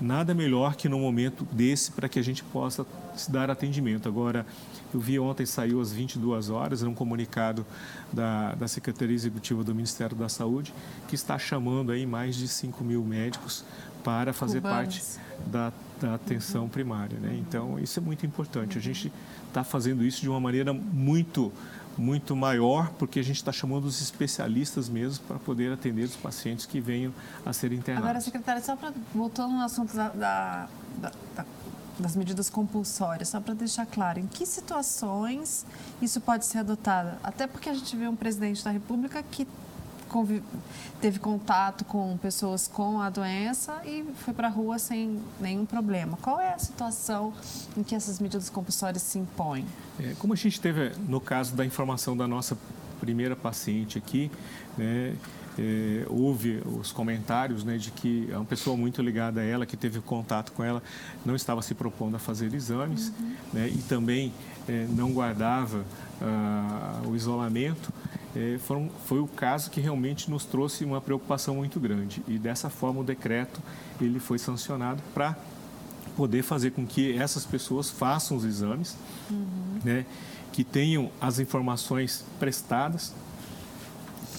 nada 0.00 0.34
melhor 0.34 0.76
que 0.76 0.88
no 0.88 0.98
momento 0.98 1.46
desse 1.50 1.90
para 1.90 2.08
que 2.08 2.18
a 2.18 2.22
gente 2.22 2.42
possa 2.44 2.86
se 3.16 3.30
dar 3.30 3.50
atendimento. 3.50 4.08
Agora, 4.08 4.46
eu 4.92 5.00
vi 5.00 5.18
ontem, 5.18 5.44
saiu 5.44 5.80
às 5.80 5.92
22 5.92 6.50
horas, 6.50 6.82
um 6.82 6.94
comunicado 6.94 7.66
da, 8.12 8.54
da 8.54 8.68
Secretaria 8.68 9.14
Executiva 9.14 9.64
do 9.64 9.74
Ministério 9.74 10.16
da 10.16 10.28
Saúde, 10.28 10.72
que 11.08 11.14
está 11.14 11.38
chamando 11.38 11.92
aí 11.92 12.06
mais 12.06 12.36
de 12.36 12.46
5 12.48 12.82
mil 12.84 13.04
médicos 13.04 13.64
para 14.04 14.32
fazer 14.32 14.60
parte 14.60 15.02
da, 15.46 15.72
da 16.00 16.14
atenção 16.14 16.62
uhum. 16.62 16.68
primária. 16.68 17.18
Né? 17.18 17.36
Então, 17.40 17.78
isso 17.78 17.98
é 17.98 18.02
muito 18.02 18.24
importante. 18.24 18.78
A 18.78 18.80
gente 18.80 19.12
está 19.48 19.64
fazendo 19.64 20.04
isso 20.04 20.20
de 20.20 20.28
uma 20.28 20.38
maneira 20.38 20.72
muito 20.72 21.52
muito 21.98 22.36
maior, 22.36 22.90
porque 22.98 23.18
a 23.20 23.22
gente 23.22 23.36
está 23.36 23.52
chamando 23.52 23.84
os 23.84 24.00
especialistas 24.00 24.88
mesmo 24.88 25.24
para 25.26 25.38
poder 25.38 25.72
atender 25.72 26.04
os 26.04 26.16
pacientes 26.16 26.66
que 26.66 26.80
venham 26.80 27.12
a 27.44 27.52
ser 27.52 27.72
internados. 27.72 28.08
Agora, 28.08 28.20
secretária, 28.20 28.62
só 28.62 28.76
para 28.76 28.92
voltando 29.14 29.54
no 29.54 29.62
assunto 29.62 29.94
da, 29.94 30.08
da, 30.08 30.68
da, 30.98 31.44
das 31.98 32.14
medidas 32.14 32.50
compulsórias, 32.50 33.28
só 33.28 33.40
para 33.40 33.54
deixar 33.54 33.86
claro, 33.86 34.20
em 34.20 34.26
que 34.26 34.44
situações 34.44 35.64
isso 36.00 36.20
pode 36.20 36.44
ser 36.46 36.58
adotado? 36.58 37.16
Até 37.22 37.46
porque 37.46 37.68
a 37.68 37.74
gente 37.74 37.96
vê 37.96 38.06
um 38.06 38.16
presidente 38.16 38.62
da 38.62 38.70
República 38.70 39.22
que 39.22 39.46
teve 41.00 41.18
contato 41.18 41.84
com 41.84 42.16
pessoas 42.16 42.66
com 42.66 43.00
a 43.00 43.10
doença 43.10 43.82
e 43.84 44.04
foi 44.16 44.32
para 44.32 44.48
a 44.48 44.50
rua 44.50 44.78
sem 44.78 45.20
nenhum 45.40 45.66
problema. 45.66 46.16
Qual 46.22 46.40
é 46.40 46.54
a 46.54 46.58
situação 46.58 47.32
em 47.76 47.82
que 47.82 47.94
essas 47.94 48.18
medidas 48.18 48.48
compulsórias 48.48 49.02
se 49.02 49.18
impõem? 49.18 49.64
É, 50.00 50.14
como 50.18 50.32
a 50.32 50.36
gente 50.36 50.60
teve 50.60 50.92
no 51.08 51.20
caso 51.20 51.54
da 51.54 51.64
informação 51.64 52.16
da 52.16 52.26
nossa 52.26 52.56
primeira 53.00 53.36
paciente 53.36 53.98
aqui, 53.98 54.30
né, 54.76 55.14
é, 55.58 56.04
houve 56.08 56.62
os 56.80 56.92
comentários 56.92 57.64
né, 57.64 57.78
de 57.78 57.90
que 57.90 58.28
uma 58.30 58.44
pessoa 58.44 58.76
muito 58.76 59.00
ligada 59.00 59.40
a 59.40 59.44
ela, 59.44 59.64
que 59.64 59.76
teve 59.76 60.00
contato 60.00 60.52
com 60.52 60.62
ela, 60.62 60.82
não 61.24 61.34
estava 61.34 61.62
se 61.62 61.74
propondo 61.74 62.16
a 62.16 62.18
fazer 62.18 62.52
exames 62.52 63.08
uhum. 63.08 63.34
né, 63.52 63.68
e 63.68 63.78
também 63.78 64.32
é, 64.68 64.86
não 64.90 65.12
guardava 65.12 65.84
ah, 66.20 67.00
o 67.06 67.16
isolamento. 67.16 67.92
É, 68.36 68.58
foram, 68.58 68.90
foi 69.06 69.18
o 69.18 69.26
caso 69.26 69.70
que 69.70 69.80
realmente 69.80 70.30
nos 70.30 70.44
trouxe 70.44 70.84
uma 70.84 71.00
preocupação 71.00 71.56
muito 71.56 71.80
grande 71.80 72.22
e 72.28 72.38
dessa 72.38 72.68
forma 72.68 73.00
o 73.00 73.04
decreto 73.04 73.62
ele 73.98 74.20
foi 74.20 74.38
sancionado 74.38 75.02
para 75.14 75.34
poder 76.14 76.42
fazer 76.42 76.72
com 76.72 76.86
que 76.86 77.16
essas 77.16 77.46
pessoas 77.46 77.88
façam 77.88 78.36
os 78.36 78.44
exames, 78.44 78.94
uhum. 79.30 79.80
né, 79.82 80.06
que 80.52 80.62
tenham 80.62 81.10
as 81.18 81.38
informações 81.38 82.24
prestadas 82.38 83.14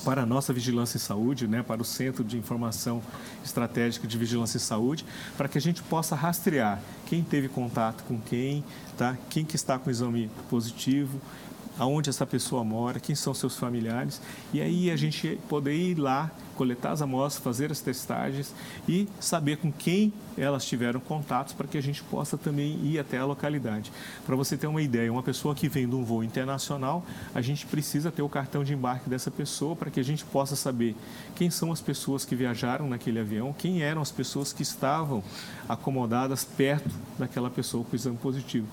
para 0.06 0.22
a 0.22 0.26
nossa 0.26 0.54
vigilância 0.54 0.98
em 0.98 1.02
saúde, 1.02 1.48
né, 1.48 1.64
para 1.64 1.82
o 1.82 1.86
Centro 1.86 2.24
de 2.24 2.38
Informação 2.38 3.02
Estratégica 3.44 4.08
de 4.08 4.18
Vigilância 4.18 4.58
em 4.58 4.62
Saúde, 4.62 5.06
para 5.36 5.48
que 5.48 5.58
a 5.58 5.62
gente 5.62 5.82
possa 5.84 6.16
rastrear 6.16 6.82
quem 7.06 7.24
teve 7.24 7.50
contato 7.50 8.04
com 8.04 8.20
quem, 8.20 8.64
tá? 8.96 9.18
quem 9.30 9.44
que 9.44 9.56
está 9.56 9.78
com 9.78 9.90
exame 9.90 10.30
positivo 10.50 11.20
aonde 11.80 12.10
essa 12.10 12.26
pessoa 12.26 12.64
mora, 12.64 13.00
quem 13.00 13.16
são 13.16 13.34
seus 13.34 13.56
familiares, 13.56 14.22
e 14.54 14.62
aí 14.62 14.90
a 14.90 14.96
gente 14.96 15.40
poder 15.48 15.76
ir 15.76 15.96
lá, 15.96 16.32
coletar 16.56 16.92
as 16.92 17.04
amostras, 17.04 17.44
fazer 17.44 17.72
as 17.72 17.80
testagens 17.80 18.52
e 18.90 19.08
saber 19.20 19.58
com 19.58 19.72
quem 19.72 20.12
elas 20.36 20.66
tiveram 20.66 21.00
contatos 21.00 21.54
para 21.54 21.68
que 21.68 21.78
a 21.78 21.82
gente 21.82 22.02
possa 22.04 22.36
também 22.36 22.80
ir 22.84 22.98
até 22.98 23.20
a 23.20 23.26
localidade. 23.26 23.92
Para 24.26 24.36
você 24.36 24.58
ter 24.58 24.66
uma 24.66 24.82
ideia, 24.82 25.12
uma 25.12 25.22
pessoa 25.22 25.54
que 25.54 25.70
vem 25.70 25.88
de 25.88 25.96
um 25.96 26.04
voo 26.04 26.24
internacional, 26.24 27.06
a 27.34 27.42
gente 27.42 27.66
precisa 27.68 28.12
ter 28.12 28.24
o 28.24 28.30
cartão 28.30 28.64
de 28.64 28.74
embarque 28.74 29.08
dessa 29.08 29.30
pessoa 29.30 29.76
para 29.76 29.92
que 29.92 30.00
a 30.00 30.04
gente 30.04 30.26
possa 30.26 30.56
saber 30.56 30.96
quem 31.36 31.52
são 31.52 31.72
as 31.72 31.80
pessoas 31.80 32.26
que 32.26 32.36
viajaram 32.36 32.90
naquele 32.90 33.20
avião, 33.20 33.54
quem 33.56 33.84
eram 33.84 34.02
as 34.02 34.12
pessoas 34.12 34.52
que 34.52 34.64
estavam 34.64 35.24
acomodadas 35.70 36.44
perto 36.44 36.90
daquela 37.20 37.50
pessoa 37.52 37.84
com 37.84 37.96
exame 37.96 38.18
positivo. 38.18 38.68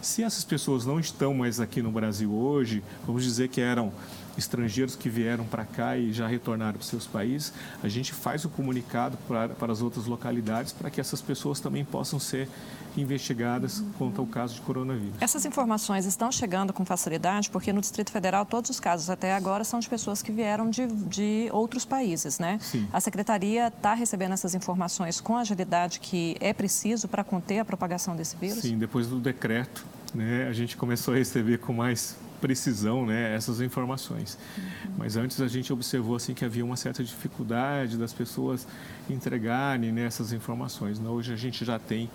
Se 0.00 0.22
essas 0.22 0.44
pessoas 0.44 0.86
não 0.86 0.98
estão 0.98 1.34
mais 1.34 1.60
aqui 1.60 1.82
no 1.82 1.90
Brasil 1.90 2.32
hoje, 2.32 2.82
vamos 3.06 3.22
dizer 3.22 3.48
que 3.48 3.60
eram 3.60 3.92
estrangeiros 4.36 4.96
que 4.96 5.08
vieram 5.08 5.44
para 5.44 5.64
cá 5.64 5.96
e 5.96 6.12
já 6.12 6.26
retornaram 6.26 6.78
para 6.78 6.86
seus 6.86 7.06
países, 7.06 7.52
a 7.82 7.88
gente 7.88 8.12
faz 8.12 8.44
o 8.44 8.48
comunicado 8.48 9.16
para, 9.28 9.50
para 9.50 9.72
as 9.72 9.82
outras 9.82 10.06
localidades 10.06 10.72
para 10.72 10.90
que 10.90 11.00
essas 11.00 11.20
pessoas 11.20 11.60
também 11.60 11.84
possam 11.84 12.18
ser 12.18 12.48
investigadas 12.96 13.82
quanto 13.98 14.20
ao 14.20 14.26
caso 14.26 14.54
de 14.54 14.60
coronavírus. 14.62 15.14
Essas 15.20 15.44
informações 15.44 16.06
estão 16.06 16.30
chegando 16.32 16.72
com 16.72 16.84
facilidade 16.84 17.50
porque 17.50 17.72
no 17.72 17.80
Distrito 17.80 18.10
Federal 18.10 18.44
todos 18.44 18.70
os 18.70 18.80
casos 18.80 19.08
até 19.08 19.34
agora 19.34 19.64
são 19.64 19.78
de 19.78 19.88
pessoas 19.88 20.22
que 20.22 20.32
vieram 20.32 20.70
de, 20.70 20.86
de 20.86 21.48
outros 21.52 21.84
países, 21.84 22.38
né? 22.38 22.58
Sim. 22.60 22.88
A 22.92 23.00
Secretaria 23.00 23.68
está 23.68 23.94
recebendo 23.94 24.32
essas 24.32 24.54
informações 24.54 25.20
com 25.20 25.36
a 25.36 25.40
agilidade 25.40 26.00
que 26.00 26.36
é 26.40 26.52
preciso 26.52 27.08
para 27.08 27.22
conter 27.22 27.60
a 27.60 27.64
propagação 27.64 28.16
desse 28.16 28.36
vírus? 28.36 28.58
Sim, 28.58 28.78
depois 28.78 29.06
do 29.06 29.20
decreto, 29.20 29.84
né, 30.14 30.46
a 30.48 30.52
gente 30.52 30.76
começou 30.76 31.14
a 31.14 31.16
receber 31.16 31.58
com 31.58 31.72
mais 31.72 32.16
precisão 32.40 33.06
né, 33.06 33.34
essas 33.34 33.60
informações. 33.60 34.38
Uhum. 34.56 34.92
Mas 34.98 35.16
antes 35.16 35.40
a 35.40 35.48
gente 35.48 35.72
observou 35.72 36.16
assim 36.16 36.34
que 36.34 36.44
havia 36.44 36.64
uma 36.64 36.76
certa 36.76 37.04
dificuldade 37.04 37.96
das 37.96 38.12
pessoas 38.12 38.66
entregarem 39.08 39.92
né, 39.92 40.04
essas 40.04 40.32
informações. 40.32 40.98
Né? 40.98 41.08
Hoje 41.08 41.32
a 41.32 41.36
gente 41.36 41.64
já 41.64 41.78
tem 41.78 42.10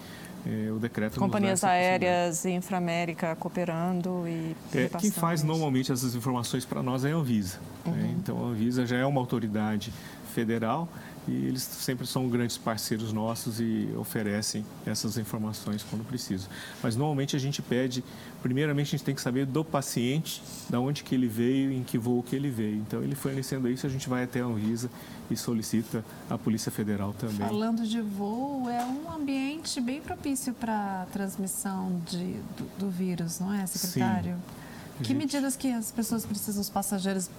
é, 0.45 0.71
o 0.71 0.77
decreto. 0.77 1.19
Companhias 1.19 1.63
aéreas 1.63 2.45
e 2.45 2.51
Inframérica 2.51 3.35
cooperando 3.35 4.27
e. 4.27 4.55
É, 4.73 4.89
quem 4.99 5.11
faz 5.11 5.43
normalmente 5.43 5.91
essas 5.91 6.15
informações 6.15 6.65
para 6.65 6.83
nós 6.83 7.05
é 7.05 7.11
a 7.11 7.15
Anvisa. 7.15 7.59
Né? 7.85 7.91
Uhum. 7.91 7.97
Né? 7.97 8.15
Então 8.19 8.45
a 8.45 8.47
Anvisa 8.49 8.85
já 8.85 8.97
é 8.97 9.05
uma 9.05 9.21
autoridade 9.21 9.93
federal 10.33 10.89
e 11.27 11.31
eles 11.31 11.63
sempre 11.63 12.05
são 12.05 12.27
grandes 12.29 12.57
parceiros 12.57 13.11
nossos 13.11 13.59
e 13.59 13.89
oferecem 13.97 14.65
essas 14.85 15.17
informações 15.17 15.83
quando 15.83 16.05
precisa. 16.05 16.47
Mas 16.83 16.95
normalmente 16.95 17.35
a 17.35 17.39
gente 17.39 17.61
pede, 17.61 18.03
primeiramente 18.43 18.87
a 18.87 18.91
gente 18.91 19.03
tem 19.03 19.15
que 19.15 19.21
saber 19.21 19.45
do 19.45 19.63
paciente, 19.63 20.41
da 20.69 20.79
onde 20.79 21.03
que 21.03 21.15
ele 21.15 21.27
veio, 21.27 21.71
em 21.71 21.83
que 21.83 21.97
voo 21.97 22.21
que 22.21 22.35
ele 22.35 22.49
veio. 22.49 22.77
Então 22.77 23.01
ele 23.01 23.15
fornecendo 23.15 23.67
isso, 23.69 23.87
a 23.87 23.89
gente 23.89 24.07
vai 24.07 24.23
até 24.23 24.41
a 24.41 24.45
Anvisa 24.45 24.89
e 25.29 25.35
solicita 25.35 26.05
a 26.29 26.37
Polícia 26.37 26.71
Federal 26.71 27.13
também. 27.13 27.37
Falando 27.37 27.83
de 27.87 28.01
voo, 28.01 28.69
é 28.69 28.83
um 28.85 29.11
ambiente 29.11 29.81
bem 29.81 30.01
propício 30.01 30.53
para 30.53 31.01
a 31.01 31.05
transmissão 31.07 32.01
de, 32.05 32.33
do, 32.57 32.79
do, 32.79 32.89
vírus, 32.89 33.39
não 33.39 33.51
é, 33.51 33.65
secretário? 33.65 34.35
Sim. 34.35 34.65
Que 34.97 35.03
gente... 35.05 35.17
medidas 35.17 35.55
que 35.55 35.71
as 35.71 35.91
pessoas 35.91 36.25
precisam, 36.25 36.61
os 36.61 36.69
passageiros 36.69 37.29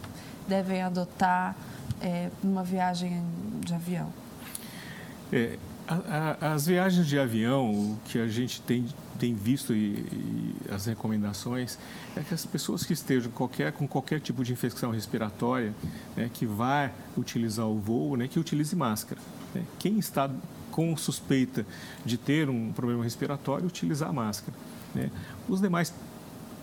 devem 0.48 0.82
adotar 0.82 1.56
é, 2.00 2.30
numa 2.42 2.62
viagem 2.62 3.22
de 3.60 3.74
avião? 3.74 4.12
É, 5.32 5.58
a, 5.88 6.36
a, 6.40 6.54
as 6.54 6.66
viagens 6.66 7.06
de 7.06 7.18
avião, 7.18 7.70
o 7.70 7.98
que 8.06 8.18
a 8.18 8.26
gente 8.26 8.60
tem, 8.62 8.86
tem 9.18 9.34
visto 9.34 9.72
e, 9.72 9.94
e, 9.94 10.54
as 10.70 10.86
recomendações 10.86 11.78
é 12.16 12.20
que 12.20 12.34
as 12.34 12.44
pessoas 12.44 12.84
que 12.84 12.92
estejam 12.92 13.30
qualquer, 13.30 13.72
com 13.72 13.86
qualquer 13.86 14.20
tipo 14.20 14.42
de 14.44 14.52
infecção 14.52 14.90
respiratória, 14.90 15.72
né, 16.16 16.30
que 16.32 16.46
vai 16.46 16.92
utilizar 17.16 17.66
o 17.66 17.78
voo, 17.78 18.16
né, 18.16 18.28
que 18.28 18.38
utilize 18.38 18.74
máscara. 18.74 19.20
Né? 19.54 19.62
Quem 19.78 19.98
está 19.98 20.30
com 20.70 20.94
suspeita 20.96 21.64
de 22.04 22.18
ter 22.18 22.50
um 22.50 22.72
problema 22.72 23.02
respiratório, 23.02 23.66
utilizar 23.66 24.12
máscara. 24.12 24.56
Né? 24.94 25.10
Os 25.48 25.60
demais, 25.60 25.92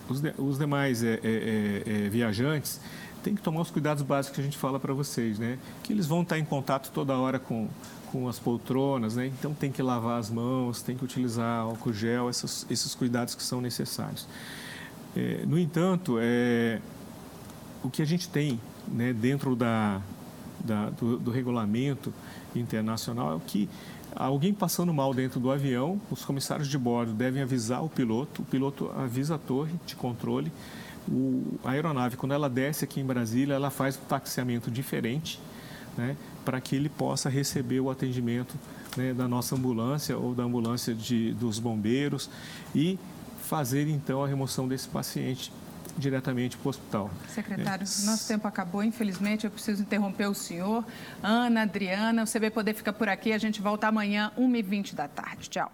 os, 0.08 0.20
de, 0.20 0.32
os 0.38 0.58
demais 0.58 1.02
é, 1.02 1.18
é, 1.24 1.82
é, 1.86 2.08
viajantes 2.08 2.80
tem 3.24 3.34
que 3.34 3.40
tomar 3.40 3.62
os 3.62 3.70
cuidados 3.70 4.02
básicos 4.02 4.34
que 4.34 4.40
a 4.42 4.44
gente 4.44 4.58
fala 4.58 4.78
para 4.78 4.92
vocês, 4.92 5.38
né? 5.38 5.58
Que 5.82 5.94
eles 5.94 6.06
vão 6.06 6.20
estar 6.20 6.38
em 6.38 6.44
contato 6.44 6.90
toda 6.92 7.16
hora 7.16 7.38
com, 7.38 7.68
com 8.12 8.28
as 8.28 8.38
poltronas, 8.38 9.16
né? 9.16 9.26
Então 9.26 9.54
tem 9.54 9.72
que 9.72 9.82
lavar 9.82 10.20
as 10.20 10.28
mãos, 10.28 10.82
tem 10.82 10.94
que 10.94 11.02
utilizar 11.02 11.62
álcool 11.62 11.92
gel, 11.92 12.28
esses, 12.28 12.66
esses 12.68 12.94
cuidados 12.94 13.34
que 13.34 13.42
são 13.42 13.62
necessários. 13.62 14.28
É, 15.16 15.42
no 15.46 15.58
entanto, 15.58 16.18
é, 16.20 16.80
o 17.82 17.88
que 17.88 18.02
a 18.02 18.04
gente 18.04 18.28
tem 18.28 18.60
né, 18.86 19.14
dentro 19.14 19.56
da, 19.56 20.02
da 20.62 20.90
do, 20.90 21.18
do, 21.18 21.30
regulamento 21.30 22.12
internacional, 22.54 23.36
é 23.36 23.40
que 23.46 23.68
alguém 24.14 24.52
passando 24.52 24.92
mal 24.92 25.14
dentro 25.14 25.40
do 25.40 25.50
avião, 25.50 25.98
os 26.10 26.24
comissários 26.26 26.68
de 26.68 26.76
bordo 26.76 27.12
devem 27.12 27.42
avisar 27.42 27.82
o 27.82 27.88
piloto, 27.88 28.42
o 28.42 28.44
piloto 28.44 28.90
avisa 28.96 29.36
a 29.36 29.38
torre 29.38 29.72
de 29.86 29.96
controle, 29.96 30.52
o, 31.08 31.58
a 31.64 31.72
aeronave, 31.72 32.16
quando 32.16 32.32
ela 32.32 32.48
desce 32.48 32.84
aqui 32.84 33.00
em 33.00 33.04
Brasília, 33.04 33.54
ela 33.54 33.70
faz 33.70 33.96
um 33.96 34.06
taxiamento 34.06 34.70
diferente, 34.70 35.40
né, 35.96 36.16
para 36.44 36.60
que 36.60 36.74
ele 36.74 36.88
possa 36.88 37.28
receber 37.28 37.80
o 37.80 37.90
atendimento 37.90 38.54
né, 38.96 39.12
da 39.12 39.28
nossa 39.28 39.54
ambulância 39.54 40.16
ou 40.16 40.34
da 40.34 40.42
ambulância 40.42 40.94
de, 40.94 41.32
dos 41.34 41.58
bombeiros 41.58 42.28
e 42.74 42.98
fazer 43.42 43.88
então 43.88 44.22
a 44.24 44.26
remoção 44.26 44.66
desse 44.66 44.88
paciente 44.88 45.52
diretamente 45.96 46.56
para 46.56 46.66
o 46.66 46.70
hospital. 46.70 47.10
Secretário, 47.28 47.86
é. 47.86 48.06
nosso 48.06 48.26
tempo 48.26 48.48
acabou, 48.48 48.82
infelizmente, 48.82 49.44
eu 49.44 49.50
preciso 49.50 49.82
interromper 49.82 50.28
o 50.28 50.34
senhor. 50.34 50.84
Ana, 51.22 51.62
Adriana, 51.62 52.24
o 52.24 52.26
CB 52.26 52.50
Poder 52.50 52.74
fica 52.74 52.92
por 52.92 53.08
aqui, 53.08 53.32
a 53.32 53.38
gente 53.38 53.62
volta 53.62 53.86
amanhã, 53.86 54.32
1h20 54.36 54.94
da 54.94 55.06
tarde. 55.06 55.48
Tchau. 55.48 55.70